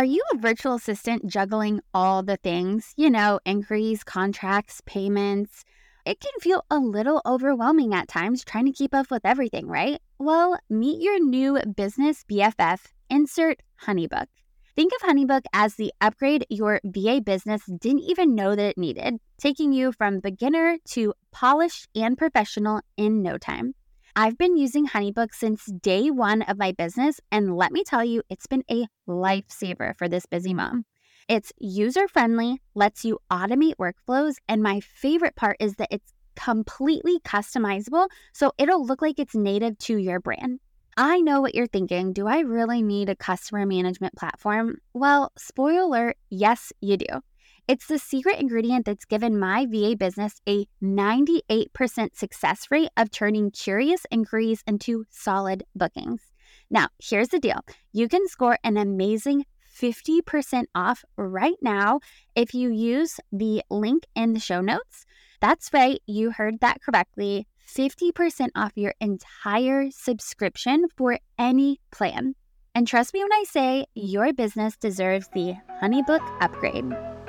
Are 0.00 0.12
you 0.16 0.22
a 0.32 0.38
virtual 0.38 0.76
assistant 0.76 1.26
juggling 1.26 1.82
all 1.92 2.22
the 2.22 2.38
things? 2.38 2.94
You 2.96 3.10
know, 3.10 3.38
inquiries, 3.44 4.02
contracts, 4.02 4.80
payments. 4.86 5.62
It 6.06 6.20
can 6.20 6.32
feel 6.40 6.64
a 6.70 6.78
little 6.78 7.20
overwhelming 7.26 7.92
at 7.92 8.08
times 8.08 8.42
trying 8.42 8.64
to 8.64 8.72
keep 8.72 8.94
up 8.94 9.10
with 9.10 9.26
everything, 9.26 9.66
right? 9.66 10.00
Well, 10.18 10.58
meet 10.70 11.02
your 11.02 11.22
new 11.22 11.60
business 11.76 12.24
BFF, 12.32 12.80
insert 13.10 13.60
Honeybook. 13.84 14.28
Think 14.74 14.94
of 14.94 15.06
Honeybook 15.06 15.42
as 15.52 15.74
the 15.74 15.92
upgrade 16.00 16.46
your 16.48 16.80
VA 16.82 17.20
business 17.20 17.60
didn't 17.66 18.08
even 18.08 18.34
know 18.34 18.56
that 18.56 18.70
it 18.70 18.78
needed, 18.78 19.18
taking 19.36 19.74
you 19.74 19.92
from 19.92 20.20
beginner 20.20 20.78
to 20.92 21.12
polished 21.30 21.88
and 21.94 22.16
professional 22.16 22.80
in 22.96 23.22
no 23.22 23.36
time. 23.36 23.74
I've 24.16 24.36
been 24.36 24.56
using 24.56 24.88
Honeybook 24.88 25.32
since 25.32 25.66
day 25.66 26.10
one 26.10 26.42
of 26.42 26.58
my 26.58 26.72
business, 26.72 27.20
and 27.30 27.56
let 27.56 27.70
me 27.70 27.84
tell 27.84 28.04
you, 28.04 28.22
it's 28.28 28.46
been 28.46 28.64
a 28.70 28.86
lifesaver 29.08 29.96
for 29.96 30.08
this 30.08 30.26
busy 30.26 30.52
mom. 30.52 30.84
It's 31.28 31.52
user 31.58 32.08
friendly, 32.08 32.60
lets 32.74 33.04
you 33.04 33.20
automate 33.30 33.74
workflows, 33.76 34.34
and 34.48 34.62
my 34.62 34.80
favorite 34.80 35.36
part 35.36 35.56
is 35.60 35.76
that 35.76 35.88
it's 35.92 36.12
completely 36.34 37.20
customizable, 37.20 38.08
so 38.32 38.52
it'll 38.58 38.84
look 38.84 39.00
like 39.00 39.20
it's 39.20 39.36
native 39.36 39.78
to 39.78 39.96
your 39.96 40.18
brand. 40.18 40.58
I 40.96 41.20
know 41.20 41.40
what 41.40 41.54
you're 41.54 41.68
thinking. 41.68 42.12
Do 42.12 42.26
I 42.26 42.40
really 42.40 42.82
need 42.82 43.08
a 43.08 43.16
customer 43.16 43.64
management 43.64 44.16
platform? 44.16 44.78
Well, 44.92 45.30
spoiler 45.38 45.82
alert, 45.82 46.16
yes, 46.30 46.72
you 46.80 46.96
do. 46.96 47.20
It's 47.68 47.86
the 47.86 47.98
secret 47.98 48.38
ingredient 48.38 48.86
that's 48.86 49.04
given 49.04 49.38
my 49.38 49.66
VA 49.66 49.96
business 49.96 50.40
a 50.48 50.66
98% 50.82 52.16
success 52.16 52.66
rate 52.70 52.90
of 52.96 53.10
turning 53.10 53.50
curious 53.50 54.06
inquiries 54.10 54.62
into 54.66 55.04
solid 55.10 55.64
bookings. 55.74 56.22
Now, 56.70 56.88
here's 56.98 57.28
the 57.28 57.40
deal 57.40 57.60
you 57.92 58.08
can 58.08 58.28
score 58.28 58.58
an 58.64 58.76
amazing 58.76 59.44
50% 59.80 60.64
off 60.74 61.04
right 61.16 61.56
now 61.62 62.00
if 62.34 62.54
you 62.54 62.70
use 62.70 63.18
the 63.32 63.62
link 63.70 64.04
in 64.14 64.32
the 64.32 64.40
show 64.40 64.60
notes. 64.60 65.06
That's 65.40 65.72
right, 65.72 66.00
you 66.06 66.32
heard 66.32 66.60
that 66.60 66.82
correctly. 66.82 67.46
50% 67.66 68.48
off 68.56 68.72
your 68.74 68.94
entire 69.00 69.90
subscription 69.90 70.86
for 70.96 71.18
any 71.38 71.80
plan. 71.92 72.34
And 72.74 72.86
trust 72.86 73.14
me 73.14 73.22
when 73.22 73.32
I 73.32 73.44
say 73.48 73.86
your 73.94 74.32
business 74.32 74.76
deserves 74.76 75.28
the 75.32 75.54
Honeybook 75.80 76.20
upgrade. 76.40 77.19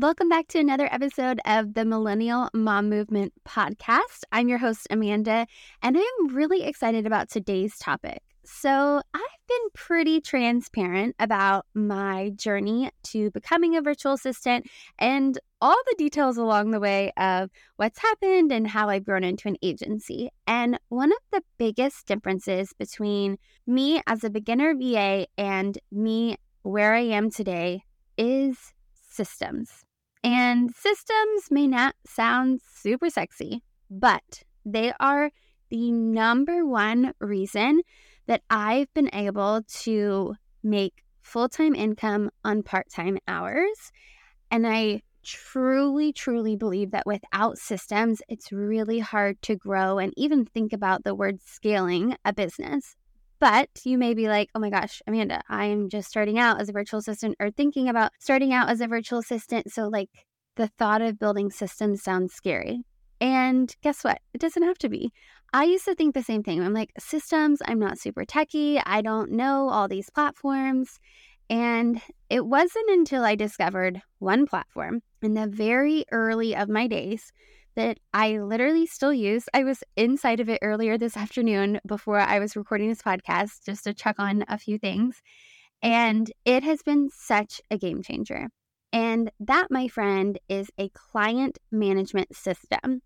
Welcome 0.00 0.28
back 0.28 0.46
to 0.48 0.60
another 0.60 0.88
episode 0.92 1.40
of 1.44 1.74
the 1.74 1.84
Millennial 1.84 2.50
Mom 2.54 2.88
Movement 2.88 3.32
podcast. 3.44 4.22
I'm 4.30 4.48
your 4.48 4.58
host, 4.58 4.86
Amanda, 4.90 5.44
and 5.82 5.98
I'm 5.98 6.28
really 6.36 6.62
excited 6.62 7.04
about 7.04 7.28
today's 7.28 7.76
topic. 7.78 8.22
So, 8.44 9.02
I've 9.12 9.46
been 9.48 9.70
pretty 9.74 10.20
transparent 10.20 11.16
about 11.18 11.66
my 11.74 12.30
journey 12.36 12.92
to 13.04 13.32
becoming 13.32 13.74
a 13.74 13.82
virtual 13.82 14.12
assistant 14.12 14.70
and 15.00 15.36
all 15.60 15.76
the 15.88 15.96
details 15.98 16.36
along 16.36 16.70
the 16.70 16.78
way 16.78 17.10
of 17.16 17.50
what's 17.74 17.98
happened 17.98 18.52
and 18.52 18.68
how 18.68 18.88
I've 18.88 19.04
grown 19.04 19.24
into 19.24 19.48
an 19.48 19.56
agency. 19.62 20.30
And 20.46 20.78
one 20.90 21.10
of 21.10 21.18
the 21.32 21.42
biggest 21.58 22.06
differences 22.06 22.72
between 22.72 23.36
me 23.66 24.00
as 24.06 24.22
a 24.22 24.30
beginner 24.30 24.76
VA 24.76 25.26
and 25.36 25.76
me 25.90 26.36
where 26.62 26.94
I 26.94 27.00
am 27.00 27.32
today 27.32 27.82
is 28.16 28.72
systems. 29.10 29.84
And 30.24 30.74
systems 30.74 31.50
may 31.50 31.66
not 31.66 31.94
sound 32.06 32.60
super 32.74 33.10
sexy, 33.10 33.62
but 33.90 34.42
they 34.64 34.92
are 35.00 35.30
the 35.70 35.92
number 35.92 36.66
one 36.66 37.12
reason 37.20 37.82
that 38.26 38.42
I've 38.50 38.92
been 38.94 39.10
able 39.12 39.62
to 39.82 40.34
make 40.62 41.02
full 41.22 41.48
time 41.48 41.74
income 41.74 42.30
on 42.44 42.62
part 42.62 42.90
time 42.90 43.18
hours. 43.28 43.92
And 44.50 44.66
I 44.66 45.02
truly, 45.22 46.12
truly 46.12 46.56
believe 46.56 46.90
that 46.92 47.06
without 47.06 47.58
systems, 47.58 48.22
it's 48.28 48.50
really 48.50 48.98
hard 48.98 49.40
to 49.42 49.56
grow 49.56 49.98
and 49.98 50.12
even 50.16 50.44
think 50.46 50.72
about 50.72 51.04
the 51.04 51.14
word 51.14 51.40
scaling 51.44 52.16
a 52.24 52.32
business. 52.32 52.96
But 53.40 53.68
you 53.84 53.98
may 53.98 54.14
be 54.14 54.28
like, 54.28 54.50
oh 54.54 54.58
my 54.58 54.70
gosh, 54.70 55.00
Amanda, 55.06 55.42
I 55.48 55.66
am 55.66 55.88
just 55.88 56.08
starting 56.08 56.38
out 56.38 56.60
as 56.60 56.68
a 56.68 56.72
virtual 56.72 56.98
assistant 56.98 57.36
or 57.38 57.50
thinking 57.50 57.88
about 57.88 58.12
starting 58.18 58.52
out 58.52 58.68
as 58.68 58.80
a 58.80 58.88
virtual 58.88 59.20
assistant. 59.20 59.72
So, 59.72 59.88
like, 59.88 60.10
the 60.56 60.66
thought 60.66 61.02
of 61.02 61.18
building 61.18 61.50
systems 61.50 62.02
sounds 62.02 62.34
scary. 62.34 62.82
And 63.20 63.74
guess 63.82 64.02
what? 64.02 64.20
It 64.34 64.40
doesn't 64.40 64.62
have 64.62 64.78
to 64.78 64.88
be. 64.88 65.12
I 65.52 65.64
used 65.64 65.84
to 65.86 65.94
think 65.94 66.14
the 66.14 66.22
same 66.22 66.42
thing. 66.42 66.60
I'm 66.62 66.74
like, 66.74 66.90
systems, 66.98 67.60
I'm 67.64 67.78
not 67.78 67.98
super 67.98 68.24
techy. 68.24 68.80
I 68.84 69.02
don't 69.02 69.32
know 69.32 69.68
all 69.68 69.88
these 69.88 70.10
platforms. 70.10 70.98
And 71.48 72.02
it 72.28 72.44
wasn't 72.44 72.90
until 72.90 73.24
I 73.24 73.34
discovered 73.34 74.02
one 74.18 74.46
platform 74.46 75.00
in 75.22 75.34
the 75.34 75.46
very 75.46 76.04
early 76.12 76.54
of 76.54 76.68
my 76.68 76.86
days 76.86 77.32
that 77.78 78.00
I 78.12 78.38
literally 78.38 78.86
still 78.86 79.14
use. 79.14 79.44
I 79.54 79.62
was 79.62 79.84
inside 79.96 80.40
of 80.40 80.48
it 80.48 80.58
earlier 80.62 80.98
this 80.98 81.16
afternoon 81.16 81.78
before 81.86 82.18
I 82.18 82.40
was 82.40 82.56
recording 82.56 82.88
this 82.88 83.02
podcast 83.02 83.64
just 83.64 83.84
to 83.84 83.94
check 83.94 84.16
on 84.18 84.44
a 84.48 84.58
few 84.58 84.78
things. 84.78 85.22
And 85.80 86.28
it 86.44 86.64
has 86.64 86.82
been 86.82 87.08
such 87.16 87.60
a 87.70 87.78
game 87.78 88.02
changer. 88.02 88.48
And 88.92 89.30
that, 89.38 89.68
my 89.70 89.86
friend, 89.86 90.40
is 90.48 90.70
a 90.76 90.88
client 90.88 91.58
management 91.70 92.34
system. 92.34 93.02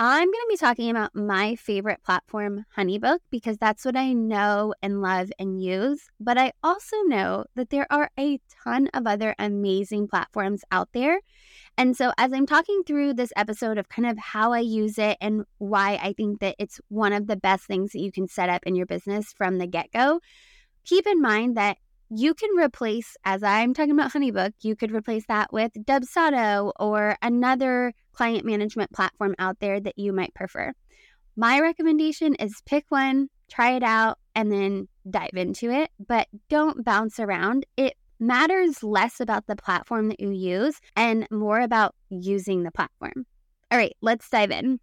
I'm 0.00 0.28
going 0.28 0.32
to 0.32 0.46
be 0.48 0.56
talking 0.56 0.90
about 0.90 1.16
my 1.16 1.56
favorite 1.56 2.04
platform, 2.04 2.64
Honeybook, 2.76 3.18
because 3.30 3.58
that's 3.58 3.84
what 3.84 3.96
I 3.96 4.12
know 4.12 4.72
and 4.80 5.02
love 5.02 5.32
and 5.40 5.60
use. 5.60 6.08
But 6.20 6.38
I 6.38 6.52
also 6.62 6.96
know 7.06 7.46
that 7.56 7.70
there 7.70 7.88
are 7.90 8.08
a 8.16 8.38
ton 8.62 8.86
of 8.94 9.08
other 9.08 9.34
amazing 9.40 10.06
platforms 10.06 10.62
out 10.70 10.90
there. 10.92 11.18
And 11.76 11.96
so, 11.96 12.12
as 12.16 12.32
I'm 12.32 12.46
talking 12.46 12.84
through 12.86 13.14
this 13.14 13.32
episode 13.36 13.76
of 13.76 13.88
kind 13.88 14.08
of 14.08 14.16
how 14.18 14.52
I 14.52 14.60
use 14.60 14.98
it 14.98 15.18
and 15.20 15.44
why 15.58 15.98
I 16.00 16.12
think 16.12 16.38
that 16.40 16.54
it's 16.60 16.80
one 16.86 17.12
of 17.12 17.26
the 17.26 17.36
best 17.36 17.64
things 17.64 17.90
that 17.90 18.00
you 18.00 18.12
can 18.12 18.28
set 18.28 18.48
up 18.48 18.62
in 18.66 18.76
your 18.76 18.86
business 18.86 19.32
from 19.32 19.58
the 19.58 19.66
get 19.66 19.90
go, 19.92 20.20
keep 20.84 21.08
in 21.08 21.20
mind 21.20 21.56
that 21.56 21.76
you 22.10 22.34
can 22.34 22.50
replace, 22.56 23.16
as 23.24 23.42
I'm 23.42 23.74
talking 23.74 23.92
about 23.92 24.12
Honeybook, 24.12 24.52
you 24.62 24.74
could 24.76 24.92
replace 24.92 25.26
that 25.28 25.52
with 25.52 25.72
Dubsado 25.74 26.72
or 26.78 27.16
another 27.20 27.92
client 28.12 28.44
management 28.44 28.92
platform 28.92 29.34
out 29.38 29.60
there 29.60 29.78
that 29.80 29.98
you 29.98 30.12
might 30.12 30.34
prefer. 30.34 30.72
My 31.36 31.60
recommendation 31.60 32.34
is 32.36 32.62
pick 32.66 32.86
one, 32.88 33.28
try 33.50 33.72
it 33.72 33.82
out, 33.82 34.18
and 34.34 34.50
then 34.50 34.88
dive 35.08 35.34
into 35.34 35.70
it, 35.70 35.90
but 36.04 36.28
don't 36.48 36.84
bounce 36.84 37.20
around. 37.20 37.66
It 37.76 37.94
matters 38.18 38.82
less 38.82 39.20
about 39.20 39.46
the 39.46 39.56
platform 39.56 40.08
that 40.08 40.20
you 40.20 40.30
use 40.30 40.80
and 40.96 41.26
more 41.30 41.60
about 41.60 41.94
using 42.08 42.62
the 42.62 42.72
platform. 42.72 43.26
All 43.70 43.78
right, 43.78 43.94
let's 44.00 44.28
dive 44.28 44.50
in. 44.50 44.80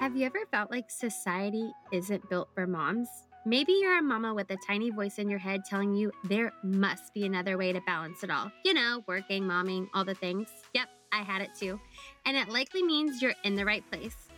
Have 0.00 0.16
you 0.16 0.26
ever 0.26 0.40
felt 0.50 0.70
like 0.70 0.90
society 0.90 1.70
isn't 1.92 2.28
built 2.30 2.48
for 2.54 2.66
moms? 2.66 3.08
Maybe 3.48 3.72
you're 3.80 3.96
a 3.96 4.02
mama 4.02 4.34
with 4.34 4.50
a 4.50 4.58
tiny 4.58 4.90
voice 4.90 5.16
in 5.16 5.30
your 5.30 5.38
head 5.38 5.62
telling 5.64 5.94
you 5.94 6.12
there 6.24 6.52
must 6.62 7.14
be 7.14 7.24
another 7.24 7.56
way 7.56 7.72
to 7.72 7.80
balance 7.86 8.22
it 8.22 8.28
all. 8.28 8.52
You 8.62 8.74
know, 8.74 9.02
working, 9.06 9.44
momming, 9.44 9.88
all 9.94 10.04
the 10.04 10.14
things. 10.14 10.50
Yep, 10.74 10.86
I 11.12 11.22
had 11.22 11.40
it 11.40 11.48
too. 11.58 11.80
And 12.26 12.36
it 12.36 12.50
likely 12.50 12.82
means 12.82 13.22
you're 13.22 13.32
in 13.44 13.54
the 13.54 13.64
right 13.64 13.82
place. 13.90 14.28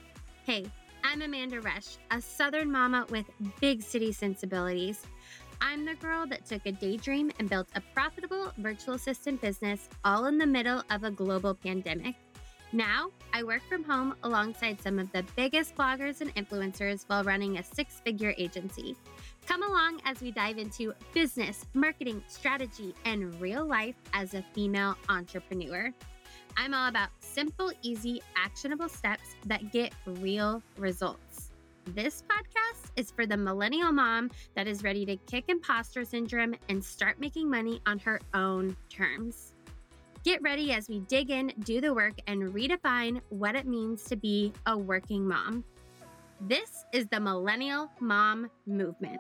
Hey, 0.44 0.64
I'm 1.02 1.22
Amanda 1.22 1.60
Rush, 1.60 1.98
a 2.12 2.20
Southern 2.20 2.70
mama 2.70 3.04
with 3.10 3.26
big 3.60 3.82
city 3.82 4.12
sensibilities. 4.12 5.04
I'm 5.60 5.84
the 5.84 5.96
girl 5.96 6.24
that 6.28 6.46
took 6.46 6.64
a 6.66 6.70
daydream 6.70 7.32
and 7.40 7.50
built 7.50 7.66
a 7.74 7.82
profitable 7.92 8.52
virtual 8.58 8.94
assistant 8.94 9.40
business 9.40 9.88
all 10.04 10.26
in 10.26 10.38
the 10.38 10.46
middle 10.46 10.84
of 10.88 11.02
a 11.02 11.10
global 11.10 11.56
pandemic. 11.56 12.14
Now, 12.72 13.10
I 13.32 13.42
work 13.42 13.62
from 13.68 13.82
home 13.82 14.14
alongside 14.22 14.80
some 14.80 15.00
of 15.00 15.10
the 15.10 15.24
biggest 15.34 15.74
bloggers 15.74 16.20
and 16.20 16.32
influencers 16.36 17.04
while 17.08 17.24
running 17.24 17.58
a 17.58 17.64
six 17.64 18.00
figure 18.00 18.32
agency. 18.38 18.96
Come 19.46 19.64
along 19.64 20.00
as 20.04 20.20
we 20.20 20.30
dive 20.30 20.56
into 20.58 20.94
business, 21.12 21.66
marketing, 21.74 22.22
strategy, 22.28 22.94
and 23.04 23.34
real 23.40 23.66
life 23.66 23.96
as 24.14 24.34
a 24.34 24.44
female 24.54 24.96
entrepreneur. 25.08 25.92
I'm 26.56 26.72
all 26.72 26.88
about 26.88 27.08
simple, 27.18 27.72
easy, 27.82 28.22
actionable 28.36 28.88
steps 28.88 29.34
that 29.46 29.72
get 29.72 29.92
real 30.06 30.62
results. 30.76 31.50
This 31.86 32.22
podcast 32.22 32.90
is 32.94 33.10
for 33.10 33.26
the 33.26 33.36
millennial 33.36 33.90
mom 33.90 34.30
that 34.54 34.68
is 34.68 34.84
ready 34.84 35.04
to 35.06 35.16
kick 35.16 35.46
imposter 35.48 36.04
syndrome 36.04 36.54
and 36.68 36.84
start 36.84 37.18
making 37.18 37.50
money 37.50 37.80
on 37.86 37.98
her 37.98 38.20
own 38.32 38.76
terms. 38.88 39.49
Get 40.22 40.42
ready 40.42 40.72
as 40.72 40.86
we 40.86 41.00
dig 41.00 41.30
in, 41.30 41.50
do 41.60 41.80
the 41.80 41.94
work, 41.94 42.12
and 42.26 42.42
redefine 42.52 43.22
what 43.30 43.54
it 43.54 43.66
means 43.66 44.04
to 44.04 44.16
be 44.16 44.52
a 44.66 44.76
working 44.76 45.26
mom. 45.26 45.64
This 46.42 46.84
is 46.92 47.06
the 47.06 47.18
Millennial 47.18 47.90
Mom 48.00 48.50
Movement. 48.66 49.18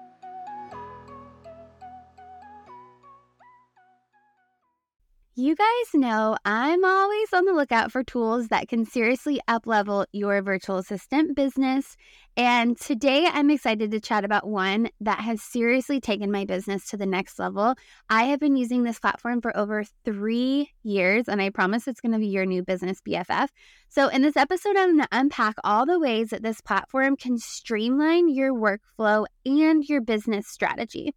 You 5.40 5.56
guys 5.56 5.94
know 5.94 6.36
I'm 6.44 6.84
always 6.84 7.32
on 7.32 7.46
the 7.46 7.54
lookout 7.54 7.90
for 7.90 8.04
tools 8.04 8.48
that 8.48 8.68
can 8.68 8.84
seriously 8.84 9.40
uplevel 9.48 10.04
your 10.12 10.42
virtual 10.42 10.76
assistant 10.76 11.34
business. 11.34 11.96
And 12.36 12.78
today 12.78 13.26
I'm 13.26 13.48
excited 13.48 13.90
to 13.90 14.00
chat 14.00 14.26
about 14.26 14.46
one 14.46 14.90
that 15.00 15.20
has 15.20 15.40
seriously 15.40 15.98
taken 15.98 16.30
my 16.30 16.44
business 16.44 16.90
to 16.90 16.98
the 16.98 17.06
next 17.06 17.38
level. 17.38 17.74
I 18.10 18.24
have 18.24 18.38
been 18.38 18.54
using 18.54 18.82
this 18.82 18.98
platform 18.98 19.40
for 19.40 19.56
over 19.56 19.82
three 20.04 20.72
years, 20.82 21.26
and 21.26 21.40
I 21.40 21.48
promise 21.48 21.88
it's 21.88 22.02
going 22.02 22.12
to 22.12 22.18
be 22.18 22.26
your 22.26 22.44
new 22.44 22.62
business 22.62 23.00
BFF. 23.00 23.48
So, 23.88 24.08
in 24.08 24.20
this 24.20 24.36
episode, 24.36 24.76
I'm 24.76 24.98
going 24.98 25.00
to 25.00 25.08
unpack 25.10 25.54
all 25.64 25.86
the 25.86 25.98
ways 25.98 26.28
that 26.30 26.42
this 26.42 26.60
platform 26.60 27.16
can 27.16 27.38
streamline 27.38 28.28
your 28.28 28.52
workflow 28.52 29.24
and 29.46 29.82
your 29.88 30.02
business 30.02 30.48
strategy. 30.48 31.14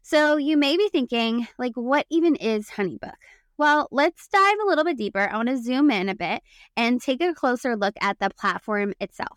So, 0.00 0.38
you 0.38 0.56
may 0.56 0.78
be 0.78 0.88
thinking, 0.88 1.48
like, 1.58 1.74
what 1.74 2.06
even 2.08 2.34
is 2.34 2.70
Honeybook? 2.70 3.12
Well, 3.58 3.88
let's 3.90 4.28
dive 4.28 4.56
a 4.62 4.68
little 4.68 4.84
bit 4.84 4.96
deeper. 4.96 5.28
I 5.28 5.36
want 5.36 5.48
to 5.48 5.58
zoom 5.60 5.90
in 5.90 6.08
a 6.08 6.14
bit 6.14 6.42
and 6.76 7.02
take 7.02 7.20
a 7.20 7.34
closer 7.34 7.76
look 7.76 7.94
at 8.00 8.20
the 8.20 8.30
platform 8.30 8.94
itself. 9.00 9.36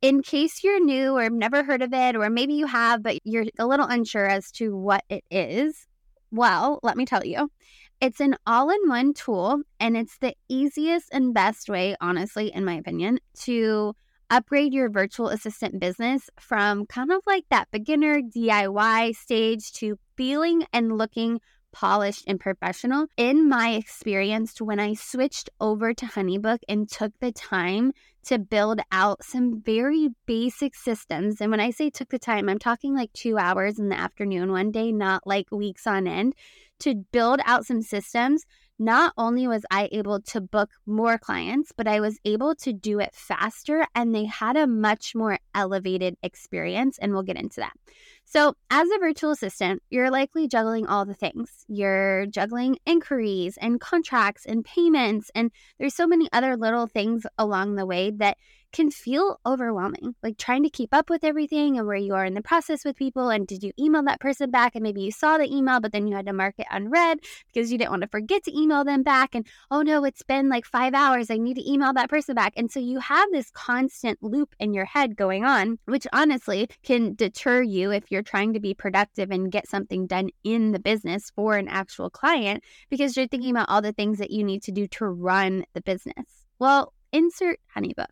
In 0.00 0.22
case 0.22 0.64
you're 0.64 0.82
new 0.82 1.16
or 1.16 1.28
never 1.28 1.62
heard 1.62 1.82
of 1.82 1.92
it, 1.92 2.16
or 2.16 2.30
maybe 2.30 2.54
you 2.54 2.66
have, 2.66 3.02
but 3.02 3.18
you're 3.24 3.44
a 3.58 3.66
little 3.66 3.86
unsure 3.86 4.26
as 4.26 4.50
to 4.52 4.74
what 4.74 5.04
it 5.10 5.22
is, 5.30 5.86
well, 6.30 6.80
let 6.82 6.96
me 6.96 7.04
tell 7.04 7.24
you. 7.26 7.50
It's 8.00 8.20
an 8.20 8.36
all 8.46 8.70
in 8.70 8.88
one 8.88 9.12
tool, 9.12 9.60
and 9.78 9.98
it's 9.98 10.16
the 10.18 10.34
easiest 10.48 11.12
and 11.12 11.34
best 11.34 11.68
way, 11.68 11.94
honestly, 12.00 12.50
in 12.52 12.64
my 12.64 12.74
opinion, 12.74 13.20
to 13.42 13.94
upgrade 14.30 14.72
your 14.72 14.88
virtual 14.88 15.28
assistant 15.28 15.78
business 15.78 16.30
from 16.40 16.86
kind 16.86 17.12
of 17.12 17.20
like 17.26 17.44
that 17.50 17.70
beginner 17.70 18.22
DIY 18.22 19.14
stage 19.14 19.72
to 19.74 19.98
feeling 20.16 20.64
and 20.72 20.96
looking 20.96 21.38
polished 21.72 22.24
and 22.26 22.38
professional. 22.38 23.06
In 23.16 23.48
my 23.48 23.70
experience, 23.70 24.60
when 24.60 24.78
I 24.78 24.94
switched 24.94 25.50
over 25.60 25.92
to 25.94 26.06
Honeybook 26.06 26.58
and 26.68 26.88
took 26.88 27.12
the 27.20 27.32
time 27.32 27.92
to 28.24 28.38
build 28.38 28.80
out 28.92 29.24
some 29.24 29.60
very 29.60 30.10
basic 30.26 30.74
systems, 30.74 31.40
and 31.40 31.50
when 31.50 31.60
I 31.60 31.70
say 31.70 31.90
took 31.90 32.10
the 32.10 32.18
time, 32.18 32.48
I'm 32.48 32.58
talking 32.58 32.94
like 32.94 33.12
two 33.12 33.38
hours 33.38 33.78
in 33.78 33.88
the 33.88 33.98
afternoon 33.98 34.52
one 34.52 34.70
day, 34.70 34.92
not 34.92 35.26
like 35.26 35.50
weeks 35.50 35.86
on 35.86 36.06
end, 36.06 36.34
to 36.80 36.94
build 36.94 37.40
out 37.44 37.66
some 37.66 37.82
systems 37.82 38.44
not 38.84 39.12
only 39.16 39.46
was 39.46 39.64
I 39.70 39.88
able 39.92 40.20
to 40.20 40.40
book 40.40 40.70
more 40.86 41.16
clients, 41.18 41.72
but 41.76 41.86
I 41.86 42.00
was 42.00 42.18
able 42.24 42.54
to 42.56 42.72
do 42.72 42.98
it 42.98 43.14
faster 43.14 43.86
and 43.94 44.14
they 44.14 44.24
had 44.24 44.56
a 44.56 44.66
much 44.66 45.14
more 45.14 45.38
elevated 45.54 46.16
experience. 46.22 46.98
And 46.98 47.12
we'll 47.12 47.22
get 47.22 47.36
into 47.36 47.60
that. 47.60 47.72
So, 48.24 48.54
as 48.70 48.88
a 48.88 48.98
virtual 48.98 49.32
assistant, 49.32 49.82
you're 49.90 50.10
likely 50.10 50.48
juggling 50.48 50.86
all 50.86 51.04
the 51.04 51.14
things. 51.14 51.64
You're 51.68 52.26
juggling 52.26 52.78
inquiries 52.86 53.58
and 53.60 53.80
contracts 53.80 54.46
and 54.46 54.64
payments, 54.64 55.30
and 55.34 55.50
there's 55.78 55.94
so 55.94 56.06
many 56.06 56.28
other 56.32 56.56
little 56.56 56.86
things 56.86 57.26
along 57.36 57.74
the 57.74 57.84
way 57.84 58.10
that 58.10 58.38
can 58.72 58.90
feel 58.90 59.40
overwhelming, 59.44 60.14
like 60.22 60.38
trying 60.38 60.62
to 60.62 60.70
keep 60.70 60.92
up 60.92 61.10
with 61.10 61.24
everything 61.24 61.78
and 61.78 61.86
where 61.86 61.96
you 61.96 62.14
are 62.14 62.24
in 62.24 62.34
the 62.34 62.42
process 62.42 62.84
with 62.84 62.96
people. 62.96 63.28
And 63.30 63.46
did 63.46 63.62
you 63.62 63.72
email 63.78 64.02
that 64.04 64.20
person 64.20 64.50
back? 64.50 64.74
And 64.74 64.82
maybe 64.82 65.02
you 65.02 65.12
saw 65.12 65.38
the 65.38 65.52
email, 65.54 65.80
but 65.80 65.92
then 65.92 66.06
you 66.06 66.16
had 66.16 66.26
to 66.26 66.32
mark 66.32 66.54
it 66.58 66.66
unread 66.70 67.20
because 67.52 67.70
you 67.70 67.78
didn't 67.78 67.90
want 67.90 68.02
to 68.02 68.08
forget 68.08 68.42
to 68.44 68.58
email 68.58 68.84
them 68.84 69.02
back. 69.02 69.34
And 69.34 69.46
oh 69.70 69.82
no, 69.82 70.04
it's 70.04 70.22
been 70.22 70.48
like 70.48 70.64
five 70.64 70.94
hours. 70.94 71.30
I 71.30 71.36
need 71.36 71.54
to 71.54 71.70
email 71.70 71.92
that 71.92 72.10
person 72.10 72.34
back. 72.34 72.54
And 72.56 72.70
so 72.70 72.80
you 72.80 72.98
have 73.00 73.28
this 73.30 73.50
constant 73.50 74.18
loop 74.22 74.54
in 74.58 74.72
your 74.72 74.86
head 74.86 75.16
going 75.16 75.44
on, 75.44 75.78
which 75.84 76.06
honestly 76.12 76.68
can 76.82 77.14
deter 77.14 77.62
you 77.62 77.90
if 77.92 78.10
you're 78.10 78.22
trying 78.22 78.52
to 78.54 78.60
be 78.60 78.74
productive 78.74 79.30
and 79.30 79.52
get 79.52 79.68
something 79.68 80.06
done 80.06 80.30
in 80.44 80.72
the 80.72 80.78
business 80.78 81.30
for 81.34 81.56
an 81.56 81.68
actual 81.68 82.10
client 82.10 82.64
because 82.90 83.16
you're 83.16 83.28
thinking 83.28 83.50
about 83.50 83.68
all 83.68 83.82
the 83.82 83.92
things 83.92 84.18
that 84.18 84.30
you 84.30 84.44
need 84.44 84.62
to 84.62 84.72
do 84.72 84.86
to 84.88 85.06
run 85.06 85.64
the 85.74 85.82
business. 85.82 86.46
Well, 86.58 86.92
insert 87.12 87.60
Honeybook. 87.76 88.06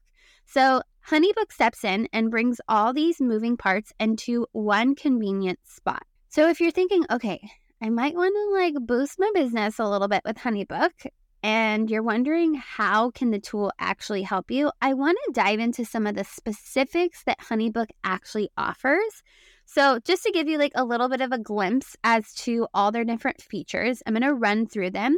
So 0.52 0.82
Honeybook 1.08 1.52
steps 1.52 1.85
in 1.85 2.08
and 2.12 2.29
brings 2.29 2.61
all 2.69 2.93
these 2.93 3.20
moving 3.20 3.56
parts 3.56 3.93
into 4.00 4.49
one 4.50 4.97
convenient 4.97 5.61
spot. 5.64 6.02
So 6.29 6.49
if 6.49 6.61
you're 6.61 6.73
thinking, 6.73 7.05
okay, 7.08 7.49
I 7.81 7.88
might 7.88 8.17
want 8.17 8.35
to 8.35 8.58
like 8.58 8.75
boost 8.85 9.20
my 9.20 9.31
business 9.32 9.79
a 9.79 9.88
little 9.88 10.08
bit 10.08 10.23
with 10.25 10.38
Honeybook 10.38 11.06
and 11.44 11.88
you're 11.88 12.02
wondering 12.02 12.55
how 12.55 13.12
can 13.12 13.31
the 13.31 13.38
tool 13.38 13.70
actually 13.79 14.23
help 14.23 14.50
you, 14.50 14.73
I 14.82 14.94
want 14.94 15.19
to 15.25 15.32
dive 15.32 15.61
into 15.61 15.85
some 15.85 16.05
of 16.05 16.17
the 16.17 16.25
specifics 16.25 17.23
that 17.26 17.38
Honeybook 17.38 17.91
actually 18.03 18.50
offers 18.56 19.23
so, 19.72 20.00
just 20.00 20.25
to 20.25 20.32
give 20.32 20.49
you 20.49 20.58
like 20.58 20.72
a 20.75 20.84
little 20.84 21.08
bit 21.08 21.20
of 21.20 21.31
a 21.31 21.38
glimpse 21.38 21.94
as 22.02 22.34
to 22.34 22.67
all 22.75 22.90
their 22.90 23.05
different 23.05 23.40
features, 23.40 24.02
I'm 24.05 24.14
going 24.14 24.22
to 24.25 24.34
run 24.34 24.67
through 24.67 24.90
them 24.90 25.17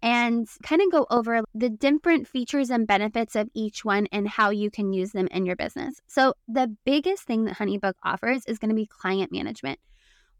and 0.00 0.48
kind 0.62 0.80
of 0.80 0.90
go 0.90 1.06
over 1.10 1.42
the 1.54 1.68
different 1.68 2.26
features 2.26 2.70
and 2.70 2.86
benefits 2.86 3.36
of 3.36 3.50
each 3.52 3.84
one 3.84 4.06
and 4.10 4.26
how 4.26 4.48
you 4.48 4.70
can 4.70 4.94
use 4.94 5.12
them 5.12 5.28
in 5.30 5.44
your 5.44 5.54
business. 5.54 6.00
So, 6.06 6.32
the 6.48 6.74
biggest 6.86 7.24
thing 7.24 7.44
that 7.44 7.58
Honeybook 7.58 7.92
offers 8.02 8.46
is 8.46 8.58
going 8.58 8.70
to 8.70 8.74
be 8.74 8.86
client 8.86 9.32
management. 9.32 9.78